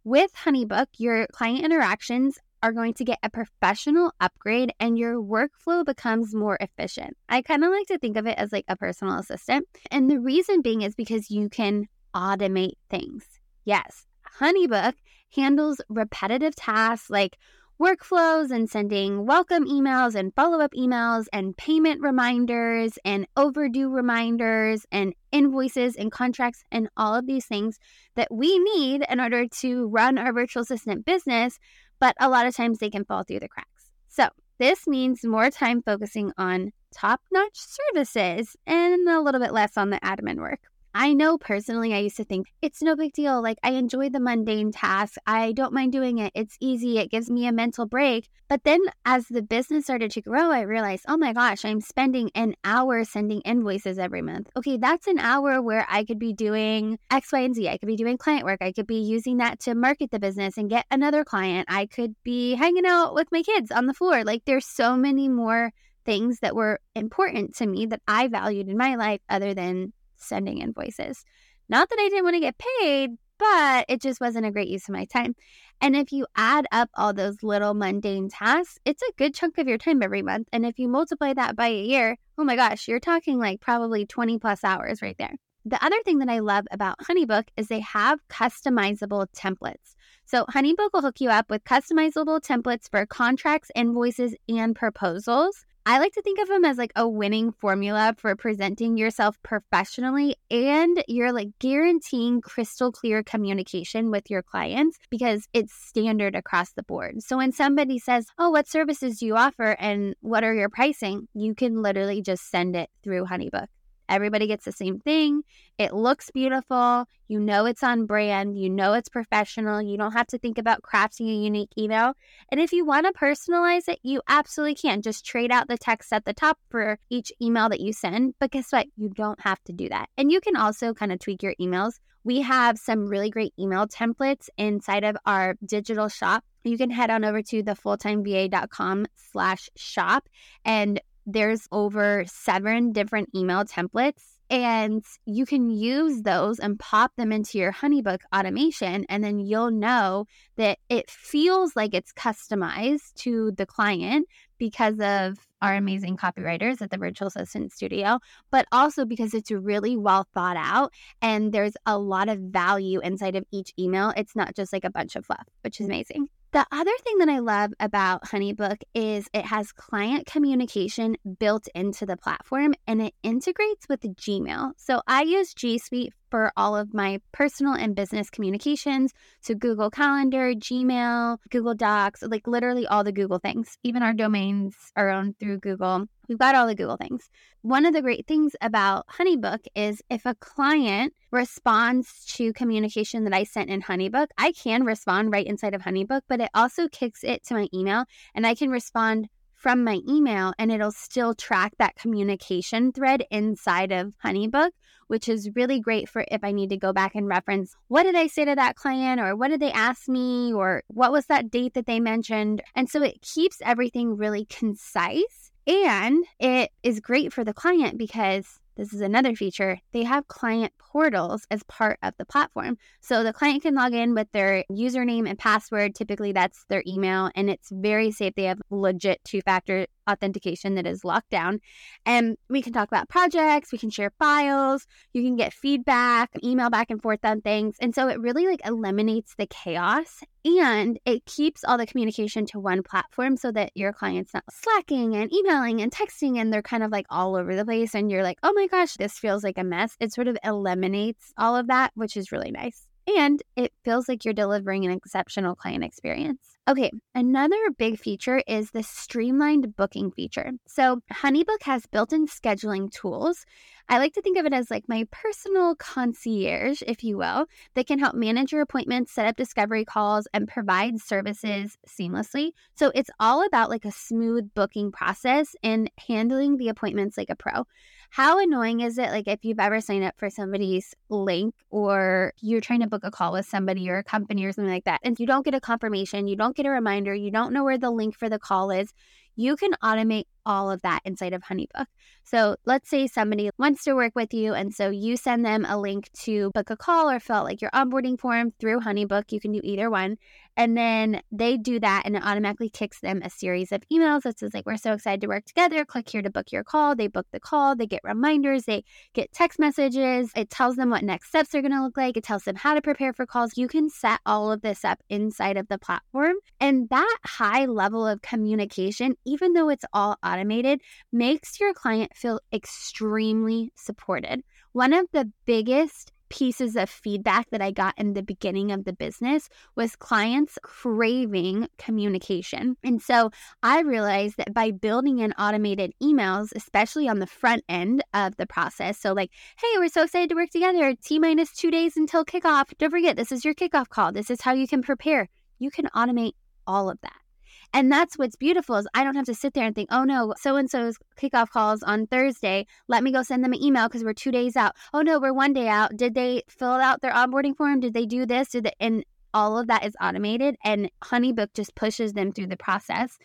With 0.04 0.32
Honeybook, 0.32 0.86
your 0.96 1.26
client 1.26 1.62
interactions 1.62 2.38
are 2.62 2.72
going 2.72 2.94
to 2.94 3.04
get 3.04 3.18
a 3.22 3.28
professional 3.28 4.12
upgrade 4.20 4.72
and 4.80 4.98
your 4.98 5.20
workflow 5.20 5.84
becomes 5.84 6.34
more 6.34 6.56
efficient. 6.62 7.14
I 7.28 7.42
kind 7.42 7.62
of 7.62 7.72
like 7.72 7.88
to 7.88 7.98
think 7.98 8.16
of 8.16 8.26
it 8.26 8.38
as 8.38 8.52
like 8.52 8.64
a 8.68 8.76
personal 8.76 9.18
assistant. 9.18 9.68
And 9.90 10.10
the 10.10 10.18
reason 10.18 10.62
being 10.62 10.80
is 10.80 10.94
because 10.94 11.30
you 11.30 11.50
can 11.50 11.88
automate 12.14 12.78
things. 12.88 13.39
Yes, 13.64 14.06
Honeybook 14.38 14.94
handles 15.34 15.80
repetitive 15.88 16.56
tasks 16.56 17.10
like 17.10 17.36
workflows 17.80 18.50
and 18.50 18.68
sending 18.68 19.26
welcome 19.26 19.64
emails 19.64 20.14
and 20.14 20.34
follow 20.34 20.60
up 20.60 20.72
emails 20.76 21.26
and 21.32 21.56
payment 21.56 22.00
reminders 22.02 22.98
and 23.04 23.26
overdue 23.36 23.88
reminders 23.88 24.84
and 24.92 25.14
invoices 25.32 25.96
and 25.96 26.12
contracts 26.12 26.62
and 26.70 26.88
all 26.96 27.14
of 27.14 27.26
these 27.26 27.46
things 27.46 27.78
that 28.16 28.28
we 28.30 28.58
need 28.58 29.02
in 29.08 29.18
order 29.18 29.46
to 29.46 29.88
run 29.88 30.18
our 30.18 30.32
virtual 30.32 30.62
assistant 30.62 31.06
business. 31.06 31.58
But 31.98 32.16
a 32.20 32.28
lot 32.28 32.46
of 32.46 32.54
times 32.54 32.78
they 32.78 32.90
can 32.90 33.04
fall 33.04 33.22
through 33.22 33.40
the 33.40 33.48
cracks. 33.48 33.90
So, 34.08 34.28
this 34.58 34.86
means 34.86 35.24
more 35.24 35.50
time 35.50 35.82
focusing 35.82 36.32
on 36.36 36.72
top 36.94 37.22
notch 37.32 37.56
services 37.56 38.56
and 38.66 39.08
a 39.08 39.22
little 39.22 39.40
bit 39.40 39.54
less 39.54 39.78
on 39.78 39.88
the 39.88 40.00
admin 40.00 40.36
work. 40.36 40.60
I 40.94 41.14
know 41.14 41.38
personally, 41.38 41.94
I 41.94 41.98
used 41.98 42.16
to 42.16 42.24
think 42.24 42.48
it's 42.62 42.82
no 42.82 42.96
big 42.96 43.12
deal. 43.12 43.40
Like, 43.40 43.58
I 43.62 43.72
enjoy 43.72 44.08
the 44.08 44.18
mundane 44.18 44.72
task. 44.72 45.14
I 45.26 45.52
don't 45.52 45.72
mind 45.72 45.92
doing 45.92 46.18
it. 46.18 46.32
It's 46.34 46.56
easy. 46.60 46.98
It 46.98 47.10
gives 47.10 47.30
me 47.30 47.46
a 47.46 47.52
mental 47.52 47.86
break. 47.86 48.28
But 48.48 48.64
then 48.64 48.80
as 49.04 49.26
the 49.28 49.42
business 49.42 49.84
started 49.84 50.10
to 50.10 50.20
grow, 50.20 50.50
I 50.50 50.62
realized, 50.62 51.04
oh 51.06 51.16
my 51.16 51.32
gosh, 51.32 51.64
I'm 51.64 51.80
spending 51.80 52.30
an 52.34 52.56
hour 52.64 53.04
sending 53.04 53.40
invoices 53.42 53.98
every 53.98 54.22
month. 54.22 54.50
Okay, 54.56 54.76
that's 54.76 55.06
an 55.06 55.20
hour 55.20 55.62
where 55.62 55.86
I 55.88 56.04
could 56.04 56.18
be 56.18 56.32
doing 56.32 56.98
X, 57.12 57.32
Y, 57.32 57.38
and 57.38 57.54
Z. 57.54 57.68
I 57.68 57.78
could 57.78 57.86
be 57.86 57.96
doing 57.96 58.18
client 58.18 58.44
work. 58.44 58.60
I 58.60 58.72
could 58.72 58.88
be 58.88 59.00
using 59.00 59.36
that 59.36 59.60
to 59.60 59.76
market 59.76 60.10
the 60.10 60.18
business 60.18 60.58
and 60.58 60.68
get 60.68 60.86
another 60.90 61.24
client. 61.24 61.66
I 61.70 61.86
could 61.86 62.16
be 62.24 62.56
hanging 62.56 62.86
out 62.86 63.14
with 63.14 63.28
my 63.30 63.42
kids 63.42 63.70
on 63.70 63.86
the 63.86 63.94
floor. 63.94 64.24
Like, 64.24 64.44
there's 64.44 64.66
so 64.66 64.96
many 64.96 65.28
more 65.28 65.72
things 66.04 66.40
that 66.40 66.56
were 66.56 66.80
important 66.96 67.54
to 67.56 67.66
me 67.66 67.86
that 67.86 68.00
I 68.08 68.26
valued 68.26 68.68
in 68.68 68.76
my 68.76 68.96
life 68.96 69.20
other 69.28 69.54
than 69.54 69.92
sending 70.20 70.58
invoices. 70.58 71.24
Not 71.68 71.88
that 71.88 71.98
I 71.98 72.08
didn't 72.08 72.24
want 72.24 72.34
to 72.34 72.40
get 72.40 72.56
paid, 72.58 73.10
but 73.38 73.86
it 73.88 74.02
just 74.02 74.20
wasn't 74.20 74.46
a 74.46 74.50
great 74.50 74.68
use 74.68 74.88
of 74.88 74.92
my 74.92 75.06
time. 75.06 75.34
And 75.80 75.96
if 75.96 76.12
you 76.12 76.26
add 76.36 76.66
up 76.72 76.90
all 76.94 77.14
those 77.14 77.42
little 77.42 77.74
mundane 77.74 78.28
tasks, 78.28 78.78
it's 78.84 79.02
a 79.02 79.12
good 79.16 79.34
chunk 79.34 79.56
of 79.56 79.66
your 79.66 79.78
time 79.78 80.02
every 80.02 80.22
month. 80.22 80.48
And 80.52 80.66
if 80.66 80.78
you 80.78 80.88
multiply 80.88 81.32
that 81.32 81.56
by 81.56 81.68
a 81.68 81.82
year, 81.82 82.18
oh 82.36 82.44
my 82.44 82.54
gosh, 82.56 82.86
you're 82.86 83.00
talking 83.00 83.38
like 83.38 83.60
probably 83.60 84.04
20 84.04 84.38
plus 84.38 84.62
hours 84.62 85.00
right 85.00 85.16
there. 85.18 85.36
The 85.64 85.82
other 85.84 86.02
thing 86.04 86.18
that 86.18 86.28
I 86.28 86.38
love 86.38 86.66
about 86.70 86.98
Honeybook 87.00 87.44
is 87.56 87.68
they 87.68 87.80
have 87.80 88.18
customizable 88.28 89.26
templates. 89.36 89.94
So, 90.24 90.44
Honeybook 90.46 90.90
will 90.92 91.02
hook 91.02 91.20
you 91.20 91.28
up 91.28 91.50
with 91.50 91.64
customizable 91.64 92.40
templates 92.40 92.90
for 92.90 93.04
contracts, 93.04 93.70
invoices, 93.74 94.34
and 94.48 94.74
proposals. 94.74 95.64
I 95.86 95.98
like 95.98 96.12
to 96.12 96.22
think 96.22 96.38
of 96.38 96.48
them 96.48 96.64
as 96.64 96.76
like 96.76 96.92
a 96.94 97.08
winning 97.08 97.52
formula 97.52 98.14
for 98.18 98.36
presenting 98.36 98.98
yourself 98.98 99.42
professionally 99.42 100.36
and 100.50 101.02
you're 101.08 101.32
like 101.32 101.48
guaranteeing 101.58 102.42
crystal 102.42 102.92
clear 102.92 103.22
communication 103.22 104.10
with 104.10 104.30
your 104.30 104.42
clients 104.42 104.98
because 105.08 105.48
it's 105.54 105.72
standard 105.72 106.36
across 106.36 106.72
the 106.72 106.82
board. 106.82 107.22
So 107.22 107.38
when 107.38 107.52
somebody 107.52 107.98
says, 107.98 108.26
Oh, 108.38 108.50
what 108.50 108.68
services 108.68 109.18
do 109.18 109.26
you 109.26 109.36
offer 109.36 109.76
and 109.80 110.14
what 110.20 110.44
are 110.44 110.54
your 110.54 110.68
pricing? 110.68 111.28
You 111.34 111.54
can 111.54 111.80
literally 111.80 112.20
just 112.20 112.50
send 112.50 112.76
it 112.76 112.90
through 113.02 113.24
Honeybook. 113.24 113.68
Everybody 114.10 114.46
gets 114.46 114.64
the 114.64 114.72
same 114.72 114.98
thing. 114.98 115.42
It 115.78 115.94
looks 115.94 116.30
beautiful. 116.30 117.06
You 117.28 117.40
know 117.40 117.64
it's 117.64 117.82
on 117.82 118.06
brand. 118.06 118.58
You 118.58 118.68
know 118.68 118.92
it's 118.94 119.08
professional. 119.08 119.80
You 119.80 119.96
don't 119.96 120.12
have 120.12 120.26
to 120.28 120.38
think 120.38 120.58
about 120.58 120.82
crafting 120.82 121.30
a 121.30 121.42
unique 121.42 121.70
email. 121.78 122.14
And 122.50 122.60
if 122.60 122.72
you 122.72 122.84
want 122.84 123.06
to 123.06 123.12
personalize 123.12 123.88
it, 123.88 124.00
you 124.02 124.20
absolutely 124.28 124.74
can. 124.74 125.00
Just 125.00 125.24
trade 125.24 125.52
out 125.52 125.68
the 125.68 125.78
text 125.78 126.12
at 126.12 126.24
the 126.24 126.34
top 126.34 126.58
for 126.68 126.98
each 127.08 127.32
email 127.40 127.68
that 127.68 127.80
you 127.80 127.92
send. 127.92 128.34
But 128.40 128.50
guess 128.50 128.72
what? 128.72 128.88
You 128.96 129.10
don't 129.10 129.40
have 129.40 129.62
to 129.64 129.72
do 129.72 129.88
that. 129.88 130.08
And 130.18 130.30
you 130.30 130.40
can 130.40 130.56
also 130.56 130.92
kind 130.92 131.12
of 131.12 131.20
tweak 131.20 131.42
your 131.42 131.54
emails. 131.60 131.94
We 132.24 132.42
have 132.42 132.78
some 132.78 133.06
really 133.06 133.30
great 133.30 133.54
email 133.58 133.86
templates 133.86 134.48
inside 134.58 135.04
of 135.04 135.16
our 135.24 135.54
digital 135.64 136.08
shop 136.08 136.44
you 136.64 136.76
can 136.76 136.90
head 136.90 137.10
on 137.10 137.24
over 137.24 137.42
to 137.42 137.62
thefulltimeva.com 137.62 139.06
slash 139.14 139.70
shop 139.76 140.28
and 140.64 141.00
there's 141.26 141.66
over 141.70 142.24
seven 142.26 142.92
different 142.92 143.28
email 143.34 143.64
templates 143.64 144.22
and 144.50 145.04
you 145.26 145.46
can 145.46 145.70
use 145.70 146.22
those 146.22 146.58
and 146.58 146.78
pop 146.78 147.14
them 147.16 147.30
into 147.30 147.56
your 147.56 147.72
honeybook 147.72 148.18
automation 148.34 149.06
and 149.08 149.22
then 149.22 149.38
you'll 149.38 149.70
know 149.70 150.26
that 150.56 150.78
it 150.88 151.08
feels 151.08 151.76
like 151.76 151.94
it's 151.94 152.12
customized 152.12 153.14
to 153.14 153.52
the 153.52 153.64
client 153.64 154.26
because 154.58 154.98
of 154.98 155.38
our 155.62 155.76
amazing 155.76 156.16
copywriters 156.16 156.82
at 156.82 156.90
the 156.90 156.98
virtual 156.98 157.28
assistant 157.28 157.72
studio 157.72 158.18
but 158.50 158.66
also 158.72 159.04
because 159.04 159.34
it's 159.34 159.52
really 159.52 159.96
well 159.96 160.26
thought 160.34 160.56
out 160.56 160.92
and 161.22 161.52
there's 161.52 161.74
a 161.86 161.96
lot 161.96 162.28
of 162.28 162.38
value 162.38 162.98
inside 163.00 163.36
of 163.36 163.44
each 163.52 163.72
email. 163.78 164.12
It's 164.16 164.34
not 164.34 164.56
just 164.56 164.72
like 164.72 164.84
a 164.84 164.90
bunch 164.90 165.14
of 165.14 165.24
fluff 165.24 165.46
which 165.62 165.80
is 165.80 165.86
amazing 165.86 166.28
the 166.52 166.66
other 166.72 166.90
thing 167.04 167.18
that 167.18 167.28
I 167.28 167.38
love 167.38 167.72
about 167.78 168.24
HoneyBook 168.24 168.82
is 168.92 169.28
it 169.32 169.44
has 169.44 169.70
client 169.70 170.26
communication 170.26 171.16
built 171.38 171.68
into 171.74 172.06
the 172.06 172.16
platform 172.16 172.74
and 172.88 173.00
it 173.00 173.14
integrates 173.22 173.88
with 173.88 174.00
Gmail. 174.00 174.72
So 174.76 175.00
I 175.06 175.22
use 175.22 175.54
G 175.54 175.78
Suite 175.78 176.12
for 176.30 176.52
all 176.56 176.76
of 176.76 176.94
my 176.94 177.20
personal 177.32 177.74
and 177.74 177.94
business 177.94 178.30
communications. 178.30 179.12
So 179.40 179.54
Google 179.54 179.90
Calendar, 179.90 180.54
Gmail, 180.54 181.38
Google 181.50 181.74
Docs, 181.74 182.22
like 182.22 182.46
literally 182.46 182.86
all 182.86 183.04
the 183.04 183.12
Google 183.12 183.38
things. 183.38 183.76
Even 183.82 184.02
our 184.02 184.12
domains 184.12 184.74
are 184.96 185.10
owned 185.10 185.38
through 185.38 185.58
Google. 185.58 186.06
We've 186.28 186.38
got 186.38 186.54
all 186.54 186.68
the 186.68 186.76
Google 186.76 186.96
things. 186.96 187.28
One 187.62 187.84
of 187.84 187.92
the 187.92 188.02
great 188.02 188.26
things 188.26 188.54
about 188.60 189.06
HoneyBook 189.08 189.66
is 189.74 190.00
if 190.08 190.24
a 190.24 190.36
client 190.36 191.12
responds 191.32 192.24
to 192.36 192.52
communication 192.52 193.24
that 193.24 193.34
I 193.34 193.44
sent 193.44 193.68
in 193.68 193.82
HoneyBook, 193.82 194.28
I 194.38 194.52
can 194.52 194.84
respond 194.84 195.32
right 195.32 195.46
inside 195.46 195.74
of 195.74 195.82
HoneyBook, 195.82 196.22
but 196.28 196.40
it 196.40 196.50
also 196.54 196.88
kicks 196.88 197.24
it 197.24 197.44
to 197.46 197.54
my 197.54 197.68
email 197.74 198.04
and 198.34 198.46
I 198.46 198.54
can 198.54 198.70
respond 198.70 199.28
from 199.60 199.84
my 199.84 200.00
email 200.08 200.54
and 200.58 200.72
it'll 200.72 200.90
still 200.90 201.34
track 201.34 201.74
that 201.78 201.94
communication 201.94 202.92
thread 202.92 203.22
inside 203.30 203.92
of 203.92 204.14
Honeybook, 204.24 204.70
which 205.08 205.28
is 205.28 205.50
really 205.54 205.78
great 205.78 206.08
for 206.08 206.24
if 206.30 206.42
I 206.42 206.50
need 206.50 206.70
to 206.70 206.78
go 206.78 206.94
back 206.94 207.14
and 207.14 207.28
reference 207.28 207.76
what 207.88 208.04
did 208.04 208.14
I 208.14 208.26
say 208.26 208.46
to 208.46 208.54
that 208.54 208.76
client 208.76 209.20
or 209.20 209.36
what 209.36 209.48
did 209.48 209.60
they 209.60 209.70
ask 209.70 210.08
me 210.08 210.50
or 210.52 210.82
what 210.88 211.12
was 211.12 211.26
that 211.26 211.50
date 211.50 211.74
that 211.74 211.84
they 211.84 212.00
mentioned. 212.00 212.62
And 212.74 212.88
so 212.88 213.02
it 213.02 213.20
keeps 213.20 213.58
everything 213.62 214.16
really 214.16 214.46
concise 214.46 215.52
and 215.66 216.24
it 216.38 216.70
is 216.82 217.00
great 217.00 217.30
for 217.30 217.44
the 217.44 217.52
client 217.52 217.98
because 217.98 218.58
this 218.76 218.92
is 218.92 219.00
another 219.00 219.34
feature. 219.34 219.78
They 219.92 220.04
have 220.04 220.28
client 220.28 220.72
portals 220.78 221.46
as 221.50 221.62
part 221.64 221.98
of 222.02 222.14
the 222.18 222.24
platform. 222.24 222.78
So 223.00 223.22
the 223.22 223.32
client 223.32 223.62
can 223.62 223.74
log 223.74 223.94
in 223.94 224.14
with 224.14 224.30
their 224.32 224.64
username 224.70 225.28
and 225.28 225.38
password. 225.38 225.94
Typically, 225.94 226.32
that's 226.32 226.64
their 226.68 226.82
email, 226.86 227.30
and 227.34 227.50
it's 227.50 227.68
very 227.70 228.10
safe. 228.10 228.34
They 228.36 228.44
have 228.44 228.60
legit 228.70 229.20
two 229.24 229.40
factor 229.42 229.86
authentication 230.08 230.74
that 230.74 230.86
is 230.86 231.04
locked 231.04 231.30
down. 231.30 231.60
And 232.06 232.36
we 232.48 232.62
can 232.62 232.72
talk 232.72 232.88
about 232.88 233.08
projects, 233.08 233.72
we 233.72 233.78
can 233.78 233.90
share 233.90 234.12
files, 234.18 234.86
you 235.12 235.22
can 235.22 235.36
get 235.36 235.52
feedback, 235.52 236.30
email 236.42 236.70
back 236.70 236.90
and 236.90 237.00
forth 237.02 237.24
on 237.24 237.40
things. 237.40 237.76
And 237.80 237.94
so 237.94 238.08
it 238.08 238.20
really 238.20 238.46
like 238.46 238.66
eliminates 238.66 239.34
the 239.36 239.46
chaos 239.46 240.22
and 240.44 240.98
it 241.04 241.24
keeps 241.26 241.64
all 241.64 241.76
the 241.76 241.86
communication 241.86 242.46
to 242.46 242.60
one 242.60 242.82
platform 242.82 243.36
so 243.36 243.52
that 243.52 243.72
your 243.74 243.92
client's 243.92 244.32
not 244.32 244.44
slacking 244.50 245.14
and 245.14 245.32
emailing 245.32 245.82
and 245.82 245.92
texting 245.92 246.38
and 246.38 246.52
they're 246.52 246.62
kind 246.62 246.82
of 246.82 246.90
like 246.90 247.06
all 247.10 247.36
over 247.36 247.54
the 247.54 247.64
place 247.64 247.94
and 247.94 248.10
you're 248.10 248.22
like, 248.22 248.38
"Oh 248.42 248.52
my 248.54 248.66
gosh, 248.66 248.94
this 248.94 249.18
feels 249.18 249.44
like 249.44 249.58
a 249.58 249.64
mess." 249.64 249.96
It 250.00 250.12
sort 250.12 250.28
of 250.28 250.38
eliminates 250.44 251.32
all 251.36 251.56
of 251.56 251.66
that, 251.68 251.92
which 251.94 252.16
is 252.16 252.32
really 252.32 252.50
nice 252.50 252.86
and 253.16 253.42
it 253.56 253.72
feels 253.84 254.08
like 254.08 254.24
you're 254.24 254.34
delivering 254.34 254.84
an 254.84 254.90
exceptional 254.90 255.54
client 255.54 255.84
experience. 255.84 256.56
Okay, 256.68 256.90
another 257.14 257.56
big 257.78 257.98
feature 257.98 258.42
is 258.46 258.70
the 258.70 258.82
streamlined 258.82 259.74
booking 259.76 260.10
feature. 260.12 260.52
So, 260.68 261.00
Honeybook 261.12 261.62
has 261.62 261.86
built 261.86 262.12
in 262.12 262.26
scheduling 262.26 262.92
tools. 262.92 263.44
I 263.88 263.98
like 263.98 264.12
to 264.12 264.22
think 264.22 264.38
of 264.38 264.46
it 264.46 264.52
as 264.52 264.70
like 264.70 264.84
my 264.86 265.06
personal 265.10 265.74
concierge, 265.74 266.82
if 266.86 267.02
you 267.02 267.16
will, 267.16 267.46
that 267.74 267.88
can 267.88 267.98
help 267.98 268.14
manage 268.14 268.52
your 268.52 268.60
appointments, 268.60 269.10
set 269.10 269.26
up 269.26 269.36
discovery 269.36 269.84
calls, 269.84 270.28
and 270.32 270.46
provide 270.46 271.00
services 271.00 271.76
seamlessly. 271.88 272.50
So, 272.76 272.92
it's 272.94 273.10
all 273.18 273.44
about 273.44 273.70
like 273.70 273.84
a 273.84 273.92
smooth 273.92 274.50
booking 274.54 274.92
process 274.92 275.56
and 275.62 275.90
handling 276.06 276.56
the 276.56 276.68
appointments 276.68 277.18
like 277.18 277.30
a 277.30 277.36
pro 277.36 277.64
how 278.10 278.40
annoying 278.40 278.80
is 278.80 278.98
it 278.98 279.10
like 279.10 279.28
if 279.28 279.44
you've 279.44 279.60
ever 279.60 279.80
signed 279.80 280.04
up 280.04 280.14
for 280.18 280.28
somebody's 280.28 280.94
link 281.08 281.54
or 281.70 282.32
you're 282.40 282.60
trying 282.60 282.80
to 282.80 282.88
book 282.88 283.02
a 283.04 283.10
call 283.10 283.32
with 283.32 283.46
somebody 283.46 283.88
or 283.88 283.98
a 283.98 284.04
company 284.04 284.44
or 284.44 284.52
something 284.52 284.72
like 284.72 284.84
that 284.84 285.00
and 285.04 285.18
you 285.20 285.26
don't 285.26 285.44
get 285.44 285.54
a 285.54 285.60
confirmation 285.60 286.26
you 286.26 286.36
don't 286.36 286.56
get 286.56 286.66
a 286.66 286.70
reminder 286.70 287.14
you 287.14 287.30
don't 287.30 287.52
know 287.52 287.62
where 287.62 287.78
the 287.78 287.90
link 287.90 288.16
for 288.16 288.28
the 288.28 288.38
call 288.38 288.70
is 288.70 288.92
you 289.36 289.56
can 289.56 289.70
automate 289.82 290.24
all 290.46 290.70
of 290.70 290.82
that 290.82 291.00
inside 291.04 291.32
of 291.32 291.42
honeybook 291.42 291.86
so 292.30 292.54
let's 292.64 292.88
say 292.88 293.08
somebody 293.08 293.50
wants 293.58 293.82
to 293.84 293.94
work 293.94 294.12
with 294.14 294.32
you, 294.32 294.54
and 294.54 294.72
so 294.72 294.88
you 294.88 295.16
send 295.16 295.44
them 295.44 295.64
a 295.64 295.76
link 295.76 296.08
to 296.22 296.52
book 296.54 296.70
a 296.70 296.76
call 296.76 297.10
or 297.10 297.18
fill 297.18 297.36
out 297.36 297.44
like 297.44 297.60
your 297.60 297.72
onboarding 297.72 298.20
form 298.20 298.52
through 298.60 298.80
Honeybook. 298.80 299.32
You 299.32 299.40
can 299.40 299.50
do 299.50 299.60
either 299.64 299.90
one. 299.90 300.16
And 300.56 300.76
then 300.76 301.22
they 301.32 301.56
do 301.56 301.80
that, 301.80 302.02
and 302.04 302.16
it 302.16 302.24
automatically 302.24 302.68
kicks 302.68 303.00
them 303.00 303.22
a 303.24 303.30
series 303.30 303.72
of 303.72 303.82
emails 303.90 304.22
that 304.22 304.38
says, 304.38 304.52
like, 304.52 304.66
we're 304.66 304.76
so 304.76 304.92
excited 304.92 305.22
to 305.22 305.28
work 305.28 305.46
together. 305.46 305.84
Click 305.84 306.08
here 306.08 306.22
to 306.22 306.30
book 306.30 306.52
your 306.52 306.64
call. 306.64 306.94
They 306.94 307.06
book 307.06 307.26
the 307.32 307.40
call, 307.40 307.74
they 307.76 307.86
get 307.86 308.00
reminders, 308.04 308.64
they 308.64 308.84
get 309.14 309.32
text 309.32 309.58
messages. 309.58 310.30
It 310.36 310.50
tells 310.50 310.76
them 310.76 310.90
what 310.90 311.02
next 311.02 311.28
steps 311.28 311.54
are 311.54 311.62
going 311.62 311.72
to 311.72 311.82
look 311.82 311.96
like, 311.96 312.16
it 312.16 312.24
tells 312.24 312.44
them 312.44 312.56
how 312.56 312.74
to 312.74 312.82
prepare 312.82 313.12
for 313.12 313.26
calls. 313.26 313.56
You 313.56 313.68
can 313.68 313.88
set 313.88 314.20
all 314.26 314.52
of 314.52 314.60
this 314.60 314.84
up 314.84 315.00
inside 315.08 315.56
of 315.56 315.68
the 315.68 315.78
platform. 315.78 316.34
And 316.60 316.88
that 316.90 317.18
high 317.24 317.64
level 317.64 318.06
of 318.06 318.20
communication, 318.20 319.16
even 319.24 319.54
though 319.54 319.70
it's 319.70 319.84
all 319.92 320.16
automated, 320.30 320.80
makes 321.12 321.58
your 321.58 321.74
client 321.74 322.14
feel 322.14 322.40
extremely 322.52 323.72
supported. 323.74 324.42
One 324.72 324.92
of 324.92 325.06
the 325.12 325.30
biggest 325.46 326.12
pieces 326.30 326.76
of 326.76 326.88
feedback 326.88 327.50
that 327.50 327.60
I 327.60 327.72
got 327.72 327.98
in 327.98 328.14
the 328.14 328.22
beginning 328.22 328.70
of 328.70 328.84
the 328.84 328.92
business 328.92 329.48
was 329.74 329.96
clients 329.96 330.58
craving 330.62 331.68
communication. 331.76 332.76
And 332.82 333.02
so 333.02 333.30
I 333.62 333.80
realized 333.80 334.36
that 334.36 334.54
by 334.54 334.70
building 334.70 335.18
in 335.18 335.32
automated 335.32 335.92
emails, 336.02 336.50
especially 336.54 337.08
on 337.08 337.18
the 337.18 337.26
front 337.26 337.64
end 337.68 338.02
of 338.14 338.36
the 338.36 338.46
process, 338.46 338.98
so 338.98 339.12
like, 339.12 339.30
hey, 339.58 339.78
we're 339.78 339.88
so 339.88 340.04
excited 340.04 340.30
to 340.30 340.36
work 340.36 340.50
together, 340.50 340.94
T 341.04 341.18
minus 341.18 341.52
two 341.52 341.70
days 341.70 341.96
until 341.96 342.24
kickoff. 342.24 342.66
Don't 342.78 342.90
forget, 342.90 343.16
this 343.16 343.32
is 343.32 343.44
your 343.44 343.54
kickoff 343.54 343.88
call. 343.88 344.12
This 344.12 344.30
is 344.30 344.40
how 344.40 344.52
you 344.52 344.68
can 344.68 344.82
prepare. 344.82 345.28
You 345.58 345.70
can 345.70 345.86
automate 345.96 346.34
all 346.66 346.88
of 346.88 347.00
that. 347.02 347.29
And 347.72 347.90
that's 347.90 348.18
what's 348.18 348.36
beautiful 348.36 348.76
is 348.76 348.88
I 348.94 349.04
don't 349.04 349.14
have 349.14 349.26
to 349.26 349.34
sit 349.34 349.54
there 349.54 349.64
and 349.64 349.74
think, 349.74 349.90
oh 349.92 350.04
no, 350.04 350.34
so 350.36 350.56
and 350.56 350.70
so's 350.70 350.96
kickoff 351.16 351.50
calls 351.50 351.82
on 351.82 352.06
Thursday. 352.06 352.66
Let 352.88 353.04
me 353.04 353.12
go 353.12 353.22
send 353.22 353.44
them 353.44 353.52
an 353.52 353.62
email 353.62 353.88
because 353.88 354.02
we're 354.02 354.12
two 354.12 354.32
days 354.32 354.56
out. 354.56 354.74
Oh 354.92 355.02
no, 355.02 355.20
we're 355.20 355.32
one 355.32 355.52
day 355.52 355.68
out. 355.68 355.96
Did 355.96 356.14
they 356.14 356.42
fill 356.48 356.68
out 356.68 357.00
their 357.00 357.12
onboarding 357.12 357.56
form? 357.56 357.80
Did 357.80 357.94
they 357.94 358.06
do 358.06 358.26
this? 358.26 358.50
Did 358.50 358.64
they? 358.64 358.72
And 358.80 359.04
all 359.32 359.58
of 359.58 359.68
that 359.68 359.84
is 359.84 359.94
automated, 360.00 360.56
and 360.64 360.90
Honeybook 361.04 361.54
just 361.54 361.74
pushes 361.76 362.12
them 362.14 362.32
through 362.32 362.48
the 362.48 362.56
process. 362.56 363.16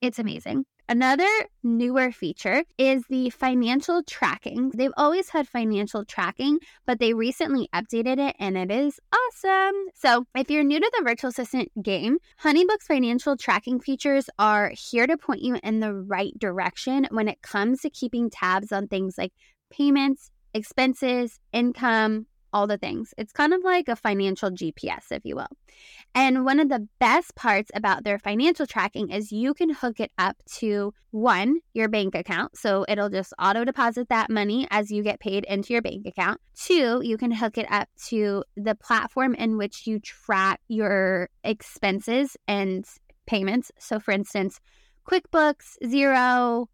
It's 0.00 0.18
amazing. 0.18 0.64
Another 0.90 1.30
newer 1.62 2.10
feature 2.10 2.64
is 2.76 3.04
the 3.08 3.30
financial 3.30 4.02
tracking. 4.02 4.72
They've 4.74 4.90
always 4.96 5.28
had 5.28 5.46
financial 5.46 6.04
tracking, 6.04 6.58
but 6.84 6.98
they 6.98 7.14
recently 7.14 7.68
updated 7.72 8.18
it 8.18 8.34
and 8.40 8.58
it 8.58 8.72
is 8.72 8.98
awesome. 9.14 9.84
So, 9.94 10.24
if 10.34 10.50
you're 10.50 10.64
new 10.64 10.80
to 10.80 10.90
the 10.98 11.04
virtual 11.04 11.28
assistant 11.30 11.70
game, 11.80 12.18
Honeybook's 12.42 12.88
financial 12.88 13.36
tracking 13.36 13.78
features 13.78 14.28
are 14.36 14.72
here 14.76 15.06
to 15.06 15.16
point 15.16 15.42
you 15.42 15.60
in 15.62 15.78
the 15.78 15.94
right 15.94 16.36
direction 16.36 17.06
when 17.12 17.28
it 17.28 17.40
comes 17.40 17.82
to 17.82 17.90
keeping 17.90 18.28
tabs 18.28 18.72
on 18.72 18.88
things 18.88 19.14
like 19.16 19.32
payments, 19.70 20.32
expenses, 20.54 21.38
income, 21.52 22.26
all 22.52 22.66
the 22.66 22.78
things. 22.78 23.14
It's 23.16 23.32
kind 23.32 23.52
of 23.52 23.62
like 23.64 23.88
a 23.88 23.96
financial 23.96 24.50
GPS, 24.50 25.10
if 25.10 25.24
you 25.24 25.36
will. 25.36 25.48
And 26.14 26.44
one 26.44 26.60
of 26.60 26.68
the 26.68 26.86
best 26.98 27.34
parts 27.34 27.70
about 27.74 28.04
their 28.04 28.18
financial 28.18 28.66
tracking 28.66 29.10
is 29.10 29.32
you 29.32 29.54
can 29.54 29.70
hook 29.70 30.00
it 30.00 30.10
up 30.18 30.36
to 30.58 30.92
one, 31.10 31.60
your 31.72 31.88
bank 31.88 32.14
account. 32.14 32.56
So 32.56 32.84
it'll 32.88 33.10
just 33.10 33.32
auto 33.38 33.64
deposit 33.64 34.08
that 34.08 34.30
money 34.30 34.66
as 34.70 34.90
you 34.90 35.02
get 35.02 35.20
paid 35.20 35.44
into 35.44 35.72
your 35.72 35.82
bank 35.82 36.06
account. 36.06 36.40
Two, 36.54 37.00
you 37.02 37.16
can 37.16 37.30
hook 37.30 37.58
it 37.58 37.70
up 37.70 37.88
to 38.08 38.44
the 38.56 38.74
platform 38.74 39.34
in 39.34 39.56
which 39.56 39.86
you 39.86 40.00
track 40.00 40.60
your 40.68 41.28
expenses 41.44 42.36
and 42.48 42.84
payments. 43.26 43.70
So, 43.78 44.00
for 44.00 44.12
instance, 44.12 44.60
QuickBooks, 45.08 45.76
Xero, 45.84 46.66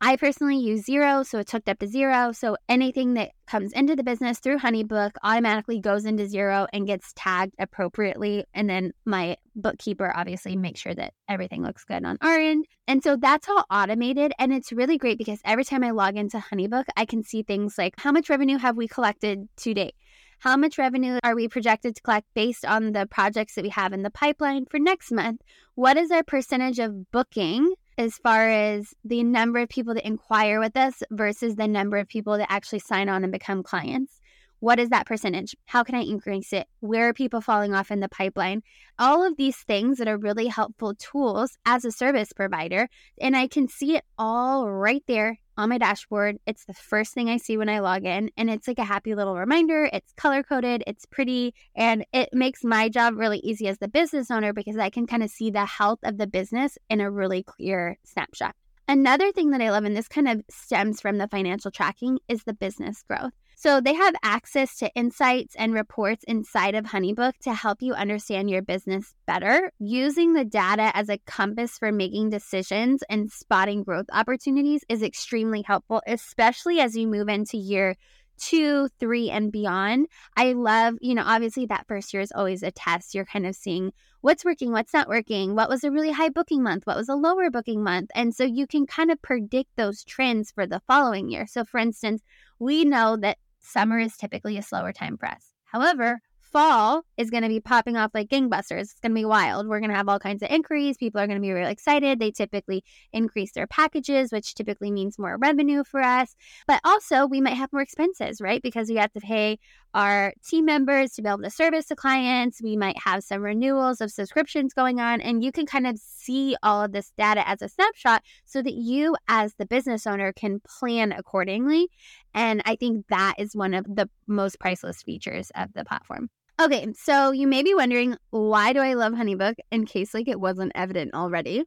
I 0.00 0.16
personally 0.16 0.58
use 0.58 0.84
Xero, 0.84 1.24
so 1.24 1.38
it's 1.38 1.52
hooked 1.52 1.68
up 1.68 1.78
to 1.78 1.86
Xero. 1.86 2.34
So 2.34 2.56
anything 2.68 3.14
that 3.14 3.30
comes 3.46 3.72
into 3.72 3.96
the 3.96 4.02
business 4.02 4.38
through 4.38 4.58
Honeybook 4.58 5.12
automatically 5.22 5.80
goes 5.80 6.04
into 6.04 6.24
Xero 6.24 6.66
and 6.72 6.86
gets 6.86 7.12
tagged 7.16 7.54
appropriately. 7.58 8.44
And 8.52 8.68
then 8.68 8.92
my 9.04 9.36
bookkeeper 9.56 10.12
obviously 10.14 10.56
makes 10.56 10.80
sure 10.80 10.94
that 10.94 11.14
everything 11.28 11.62
looks 11.62 11.84
good 11.84 12.04
on 12.04 12.18
our 12.20 12.38
end. 12.38 12.66
And 12.86 13.02
so 13.02 13.16
that's 13.16 13.48
all 13.48 13.64
automated. 13.70 14.32
And 14.38 14.52
it's 14.52 14.72
really 14.72 14.98
great 14.98 15.16
because 15.16 15.40
every 15.44 15.64
time 15.64 15.82
I 15.82 15.90
log 15.90 16.16
into 16.16 16.38
Honeybook, 16.38 16.84
I 16.96 17.06
can 17.06 17.22
see 17.22 17.42
things 17.42 17.78
like 17.78 17.94
how 17.96 18.12
much 18.12 18.28
revenue 18.28 18.58
have 18.58 18.76
we 18.76 18.88
collected 18.88 19.48
to 19.58 19.74
date? 19.74 19.94
How 20.40 20.58
much 20.58 20.76
revenue 20.76 21.18
are 21.24 21.34
we 21.34 21.48
projected 21.48 21.96
to 21.96 22.02
collect 22.02 22.26
based 22.34 22.66
on 22.66 22.92
the 22.92 23.06
projects 23.06 23.54
that 23.54 23.64
we 23.64 23.70
have 23.70 23.94
in 23.94 24.02
the 24.02 24.10
pipeline 24.10 24.66
for 24.66 24.78
next 24.78 25.10
month? 25.10 25.40
What 25.74 25.96
is 25.96 26.10
our 26.10 26.22
percentage 26.22 26.78
of 26.78 27.10
booking 27.10 27.72
as 27.96 28.16
far 28.18 28.48
as 28.48 28.94
the 29.04 29.22
number 29.22 29.60
of 29.60 29.68
people 29.68 29.94
that 29.94 30.06
inquire 30.06 30.60
with 30.60 30.76
us 30.76 31.02
versus 31.10 31.56
the 31.56 31.68
number 31.68 31.96
of 31.98 32.08
people 32.08 32.36
that 32.38 32.50
actually 32.50 32.80
sign 32.80 33.08
on 33.08 33.22
and 33.22 33.32
become 33.32 33.62
clients? 33.62 34.20
What 34.60 34.80
is 34.80 34.88
that 34.88 35.06
percentage? 35.06 35.54
How 35.66 35.84
can 35.84 35.94
I 35.94 36.02
increase 36.02 36.52
it? 36.52 36.66
Where 36.80 37.08
are 37.08 37.12
people 37.12 37.40
falling 37.40 37.74
off 37.74 37.90
in 37.90 38.00
the 38.00 38.08
pipeline? 38.08 38.62
All 38.98 39.22
of 39.22 39.36
these 39.36 39.58
things 39.58 39.98
that 39.98 40.08
are 40.08 40.16
really 40.16 40.46
helpful 40.46 40.94
tools 40.94 41.58
as 41.66 41.84
a 41.84 41.92
service 41.92 42.32
provider. 42.32 42.88
And 43.20 43.36
I 43.36 43.46
can 43.46 43.68
see 43.68 43.94
it 43.96 44.04
all 44.16 44.70
right 44.70 45.02
there 45.06 45.38
on 45.56 45.68
my 45.68 45.78
dashboard. 45.78 46.38
It's 46.46 46.64
the 46.64 46.74
first 46.74 47.14
thing 47.14 47.28
I 47.28 47.36
see 47.36 47.56
when 47.56 47.68
I 47.68 47.80
log 47.80 48.04
in. 48.04 48.30
And 48.36 48.50
it's 48.50 48.68
like 48.68 48.78
a 48.78 48.84
happy 48.84 49.14
little 49.14 49.36
reminder. 49.36 49.88
It's 49.92 50.12
color 50.12 50.42
coded, 50.42 50.82
it's 50.86 51.06
pretty, 51.06 51.54
and 51.74 52.04
it 52.12 52.30
makes 52.32 52.64
my 52.64 52.88
job 52.88 53.14
really 53.16 53.38
easy 53.38 53.68
as 53.68 53.78
the 53.78 53.88
business 53.88 54.30
owner 54.30 54.52
because 54.52 54.76
I 54.76 54.90
can 54.90 55.06
kind 55.06 55.22
of 55.22 55.30
see 55.30 55.50
the 55.50 55.66
health 55.66 56.00
of 56.02 56.18
the 56.18 56.26
business 56.26 56.78
in 56.90 57.00
a 57.00 57.10
really 57.10 57.42
clear 57.42 57.98
snapshot. 58.04 58.54
Another 58.86 59.32
thing 59.32 59.50
that 59.50 59.62
I 59.62 59.70
love, 59.70 59.84
and 59.84 59.96
this 59.96 60.08
kind 60.08 60.28
of 60.28 60.42
stems 60.50 61.00
from 61.00 61.16
the 61.16 61.28
financial 61.28 61.70
tracking, 61.70 62.18
is 62.28 62.44
the 62.44 62.52
business 62.52 63.02
growth. 63.02 63.32
So 63.64 63.80
they 63.80 63.94
have 63.94 64.14
access 64.22 64.76
to 64.80 64.94
insights 64.94 65.56
and 65.56 65.72
reports 65.72 66.22
inside 66.28 66.74
of 66.74 66.84
Honeybook 66.84 67.32
to 67.44 67.54
help 67.54 67.80
you 67.80 67.94
understand 67.94 68.50
your 68.50 68.60
business 68.60 69.14
better. 69.26 69.72
Using 69.78 70.34
the 70.34 70.44
data 70.44 70.92
as 70.94 71.08
a 71.08 71.16
compass 71.24 71.78
for 71.78 71.90
making 71.90 72.28
decisions 72.28 73.02
and 73.08 73.32
spotting 73.32 73.82
growth 73.82 74.04
opportunities 74.12 74.84
is 74.90 75.02
extremely 75.02 75.62
helpful, 75.62 76.02
especially 76.06 76.78
as 76.78 76.94
you 76.94 77.06
move 77.06 77.30
into 77.30 77.56
year 77.56 77.96
two, 78.38 78.88
three, 79.00 79.30
and 79.30 79.50
beyond. 79.50 80.08
I 80.36 80.52
love, 80.52 80.96
you 81.00 81.14
know, 81.14 81.24
obviously 81.24 81.64
that 81.66 81.86
first 81.88 82.12
year 82.12 82.20
is 82.20 82.32
always 82.32 82.62
a 82.62 82.70
test. 82.70 83.14
You're 83.14 83.24
kind 83.24 83.46
of 83.46 83.56
seeing 83.56 83.92
what's 84.20 84.44
working, 84.44 84.72
what's 84.72 84.92
not 84.92 85.08
working, 85.08 85.54
what 85.54 85.68
was 85.68 85.84
a 85.84 85.90
really 85.90 86.10
high 86.10 86.28
booking 86.28 86.62
month, 86.62 86.86
what 86.86 86.96
was 86.96 87.08
a 87.08 87.14
lower 87.14 87.50
booking 87.50 87.82
month. 87.82 88.10
And 88.14 88.34
so 88.34 88.44
you 88.44 88.66
can 88.66 88.86
kind 88.86 89.10
of 89.10 89.22
predict 89.22 89.70
those 89.76 90.04
trends 90.04 90.50
for 90.50 90.66
the 90.66 90.82
following 90.86 91.30
year. 91.30 91.46
So, 91.46 91.64
for 91.64 91.78
instance, 91.78 92.22
we 92.58 92.84
know 92.84 93.16
that 93.18 93.38
Summer 93.64 93.98
is 93.98 94.16
typically 94.16 94.58
a 94.58 94.62
slower 94.62 94.92
time 94.92 95.16
for 95.16 95.26
us. 95.26 95.52
However, 95.64 96.20
fall 96.54 97.02
is 97.16 97.30
going 97.30 97.42
to 97.42 97.48
be 97.48 97.58
popping 97.58 97.96
off 97.96 98.12
like 98.14 98.28
gangbusters. 98.28 98.82
It's 98.82 99.00
going 99.00 99.10
to 99.10 99.20
be 99.20 99.24
wild. 99.24 99.66
We're 99.66 99.80
going 99.80 99.90
to 99.90 99.96
have 99.96 100.08
all 100.08 100.20
kinds 100.20 100.42
of 100.42 100.50
inquiries. 100.50 100.96
People 100.96 101.20
are 101.20 101.26
going 101.26 101.38
to 101.38 101.42
be 101.42 101.50
really 101.50 101.72
excited. 101.72 102.20
They 102.20 102.30
typically 102.30 102.84
increase 103.12 103.52
their 103.52 103.66
packages, 103.66 104.30
which 104.30 104.54
typically 104.54 104.92
means 104.92 105.18
more 105.18 105.36
revenue 105.36 105.82
for 105.82 106.00
us. 106.00 106.36
But 106.68 106.80
also, 106.84 107.26
we 107.26 107.40
might 107.40 107.56
have 107.56 107.72
more 107.72 107.82
expenses, 107.82 108.40
right? 108.40 108.62
Because 108.62 108.88
we 108.88 108.96
have 108.96 109.12
to 109.14 109.20
pay 109.20 109.58
our 109.94 110.34
team 110.44 110.64
members 110.64 111.12
to 111.12 111.22
be 111.22 111.28
able 111.28 111.42
to 111.42 111.50
service 111.50 111.86
the 111.86 111.96
clients. 111.96 112.60
We 112.60 112.76
might 112.76 112.98
have 112.98 113.24
some 113.24 113.42
renewals 113.42 114.00
of 114.00 114.10
subscriptions 114.10 114.74
going 114.74 115.00
on. 115.00 115.20
And 115.20 115.42
you 115.42 115.52
can 115.52 115.66
kind 115.66 115.86
of 115.86 115.98
see 115.98 116.56
all 116.62 116.82
of 116.82 116.92
this 116.92 117.12
data 117.16 117.48
as 117.48 117.62
a 117.62 117.68
snapshot 117.68 118.22
so 118.44 118.60
that 118.60 118.74
you, 118.74 119.16
as 119.28 119.54
the 119.54 119.66
business 119.66 120.06
owner, 120.06 120.32
can 120.32 120.60
plan 120.60 121.12
accordingly. 121.12 121.88
And 122.34 122.60
I 122.64 122.76
think 122.76 123.06
that 123.08 123.34
is 123.38 123.54
one 123.54 123.72
of 123.72 123.84
the 123.84 124.10
most 124.26 124.58
priceless 124.58 125.02
features 125.02 125.50
of 125.54 125.72
the 125.74 125.84
platform. 125.84 126.28
Okay, 126.60 126.86
so 126.94 127.32
you 127.32 127.48
may 127.48 127.64
be 127.64 127.74
wondering 127.74 128.16
why 128.30 128.72
do 128.72 128.78
I 128.78 128.94
love 128.94 129.12
Honeybook 129.12 129.56
in 129.72 129.86
case 129.86 130.14
like 130.14 130.28
it 130.28 130.38
wasn't 130.38 130.70
evident 130.76 131.12
already. 131.12 131.64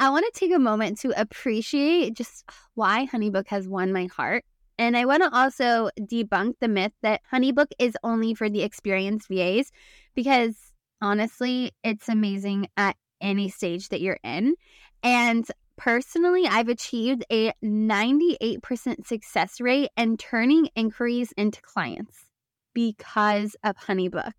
I 0.00 0.10
want 0.10 0.26
to 0.26 0.38
take 0.38 0.52
a 0.52 0.58
moment 0.58 0.98
to 1.00 1.12
appreciate 1.16 2.14
just 2.14 2.44
why 2.74 3.06
Honeybook 3.06 3.46
has 3.48 3.68
won 3.68 3.92
my 3.92 4.06
heart. 4.06 4.44
And 4.78 4.96
I 4.96 5.04
want 5.04 5.22
to 5.22 5.34
also 5.34 5.90
debunk 6.00 6.54
the 6.60 6.68
myth 6.68 6.92
that 7.02 7.20
Honeybook 7.32 7.68
is 7.78 7.96
only 8.02 8.34
for 8.34 8.50
the 8.50 8.62
experienced 8.62 9.28
VAs 9.28 9.70
because 10.14 10.56
honestly, 11.00 11.72
it's 11.82 12.08
amazing 12.08 12.68
at 12.76 12.96
any 13.20 13.48
stage 13.48 13.88
that 13.90 14.00
you're 14.00 14.18
in. 14.24 14.54
And 15.02 15.46
personally, 15.76 16.46
I've 16.46 16.68
achieved 16.68 17.24
a 17.30 17.52
98% 17.62 19.06
success 19.06 19.60
rate 19.60 19.90
and 19.96 20.18
turning 20.18 20.68
inquiries 20.74 21.32
into 21.36 21.60
clients 21.62 22.26
because 22.74 23.56
of 23.62 23.76
Honeybook. 23.76 24.32